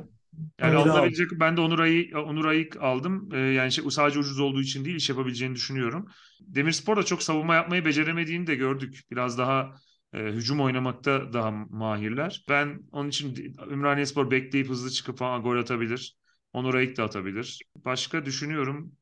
Yani 0.60 0.74
Hayır, 0.74 0.74
alınabilecek 0.74 1.30
ben 1.32 1.56
de 1.56 1.60
Onur 1.60 1.78
Ayı 1.78 2.18
Onur 2.18 2.44
Ayık 2.44 2.76
aldım. 2.76 3.28
Ee, 3.32 3.38
yani 3.38 3.72
şey, 3.72 3.84
sadece 3.90 4.18
ucuz 4.18 4.40
olduğu 4.40 4.60
için 4.60 4.84
değil 4.84 4.96
iş 4.96 5.08
yapabileceğini 5.08 5.54
düşünüyorum. 5.54 6.06
Demirspor 6.40 6.96
da 6.96 7.02
çok 7.02 7.22
savunma 7.22 7.54
yapmayı 7.54 7.84
beceremediğini 7.84 8.46
de 8.46 8.54
gördük. 8.54 9.00
Biraz 9.10 9.38
daha 9.38 9.74
e, 10.12 10.18
hücum 10.18 10.60
oynamakta 10.60 11.32
daha 11.32 11.50
mahirler. 11.50 12.44
Ben 12.48 12.78
onun 12.92 13.08
için 13.08 13.54
Ümraniyespor 13.70 14.30
bekleyip 14.30 14.68
hızlı 14.68 14.90
çıkıp 14.90 15.18
falan 15.18 15.42
gol 15.42 15.56
atabilir. 15.56 16.16
Onur 16.52 16.74
Ayık 16.74 16.96
da 16.96 17.04
atabilir. 17.04 17.62
Başka 17.84 18.24
düşünüyorum 18.24 18.92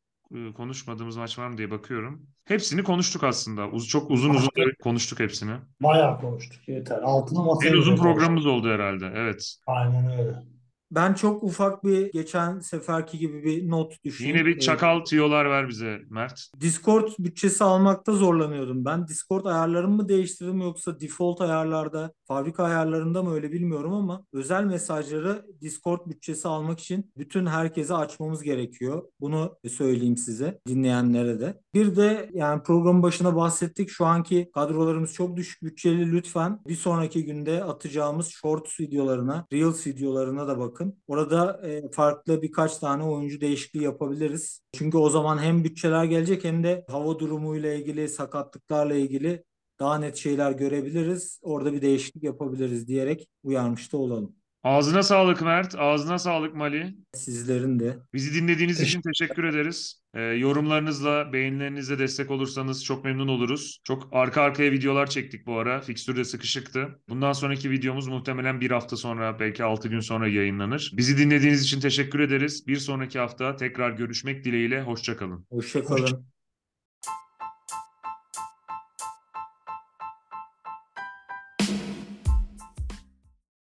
konuşmadığımız 0.57 1.17
maç 1.17 1.39
var 1.39 1.49
mı 1.49 1.59
diye 1.59 1.71
bakıyorum. 1.71 2.27
Hepsini 2.45 2.83
konuştuk 2.83 3.25
aslında. 3.25 3.69
Uz 3.69 3.89
çok 3.89 4.11
uzun 4.11 4.35
uzun 4.35 4.51
konuştuk 4.83 5.21
hepsini. 5.21 5.53
Bayağı 5.81 6.21
konuştuk 6.21 6.69
yeter. 6.69 6.99
Altına 7.03 7.43
masaya 7.43 7.69
En 7.69 7.75
uzun 7.75 7.97
programımız 7.97 8.47
oldu 8.47 8.69
herhalde. 8.69 9.13
Evet. 9.15 9.57
Aynen 9.67 10.19
öyle. 10.19 10.43
Ben 10.91 11.15
çok 11.15 11.43
ufak 11.43 11.85
bir 11.85 12.13
geçen 12.13 12.59
seferki 12.59 13.19
gibi 13.19 13.45
bir 13.45 13.71
not 13.71 14.05
düşeyim. 14.05 14.37
Yine 14.37 14.47
bir 14.47 14.57
Ee, 14.57 14.61
çakal 14.61 15.01
tiyolar 15.01 15.51
ver 15.51 15.69
bize 15.69 15.99
Mert. 16.11 16.41
Discord 16.61 17.09
bütçesi 17.19 17.65
almakta 17.65 18.13
zorlanıyordum 18.13 18.85
ben. 18.85 19.09
Discord 19.09 19.45
ayarlarımı 19.45 19.97
mı 19.97 20.09
değiştirdim 20.09 20.61
yoksa 20.61 21.01
default 21.01 21.41
ayarlarda, 21.41 22.13
fabrika 22.29 22.65
ayarlarında 22.65 23.23
mı 23.23 23.35
öyle 23.35 23.53
bilmiyorum 23.53 23.93
ama 23.93 24.25
özel 24.33 24.65
mesajları 24.65 25.47
Discord 25.61 26.07
bütçesi 26.07 26.49
almak 26.49 26.81
için 26.81 27.13
bütün 27.17 27.47
herkese 27.47 27.95
açmamız 27.95 28.43
gerekiyor. 28.43 29.03
Bunu 29.21 29.59
söyleyeyim 29.69 30.17
size, 30.17 30.61
dinleyenlere 30.69 31.41
de. 31.41 31.61
Bir 31.75 31.97
de 31.97 32.31
yani 32.33 32.63
programın 32.63 33.03
başına 33.03 33.37
bahsettik. 33.37 33.91
Şu 33.91 34.07
anki 34.07 34.51
kadrolarımız 34.55 35.13
çok 35.15 35.37
düşük 35.37 35.63
bütçeli. 35.63 36.13
Lütfen 36.13 36.61
bir 36.67 36.77
sonraki 36.77 37.25
günde 37.25 37.65
atacağımız 37.65 38.29
Shorts 38.29 38.81
videolarına, 38.81 39.47
Reels 39.53 39.87
videolarına 39.87 40.49
da 40.49 40.59
bakın. 40.59 40.80
Orada 41.09 41.61
e, 41.69 41.91
farklı 41.91 42.43
birkaç 42.43 42.79
tane 42.79 43.03
oyuncu 43.03 43.41
değişikliği 43.41 43.83
yapabiliriz. 43.83 44.63
Çünkü 44.73 44.99
o 44.99 45.11
zaman 45.11 45.39
hem 45.39 45.65
bütçeler 45.65 46.05
gelecek 46.05 46.45
hem 46.45 46.65
de 46.65 46.85
hava 46.89 47.19
durumuyla 47.19 47.75
ilgili, 47.75 48.09
sakatlıklarla 48.09 48.95
ilgili 48.95 49.45
daha 49.81 49.99
net 49.99 50.17
şeyler 50.17 50.53
görebiliriz. 50.53 51.41
Orada 51.43 51.73
bir 51.73 51.83
değişiklik 51.83 52.25
yapabiliriz 52.25 52.89
diyerek 52.89 53.29
uyarmış 53.43 53.93
da 53.93 53.97
olalım. 53.97 54.37
Ağzına 54.63 55.03
sağlık 55.03 55.43
Mert. 55.43 55.75
Ağzına 55.79 56.19
sağlık 56.19 56.55
Mali. 56.55 56.97
Sizlerin 57.15 57.81
de. 57.81 57.99
Bizi 58.15 58.35
dinlediğiniz 58.35 58.81
için 58.81 59.01
teşekkür 59.01 59.45
ederiz. 59.45 60.00
Ee, 60.15 60.21
yorumlarınızla, 60.21 61.33
beğenilerinizle 61.33 61.99
destek 61.99 62.31
olursanız 62.31 62.85
çok 62.85 63.05
memnun 63.05 63.29
oluruz. 63.29 63.81
Çok 63.85 64.09
arka 64.13 64.43
arkaya 64.43 64.73
videolar 64.73 65.07
çektik 65.07 65.47
bu 65.47 65.59
ara. 65.59 65.81
Fikstürde 65.81 66.25
sıkışıktı. 66.25 67.01
Bundan 67.09 67.33
sonraki 67.33 67.71
videomuz 67.71 68.09
muhtemelen 68.09 68.61
bir 68.61 68.71
hafta 68.71 68.97
sonra, 68.97 69.41
belki 69.41 69.65
6 69.65 69.89
gün 69.89 70.01
sonra 70.01 70.29
yayınlanır. 70.29 70.93
Bizi 70.97 71.19
dinlediğiniz 71.19 71.63
için 71.63 71.81
teşekkür 71.81 72.21
ederiz. 72.21 72.67
Bir 72.67 72.77
sonraki 72.77 73.19
hafta 73.19 73.57
tekrar 73.57 73.91
görüşmek 73.91 74.45
dileğiyle. 74.45 74.83
Hoşçakalın. 74.83 75.47
Hoşça 75.51 75.85
kalın. 75.85 76.30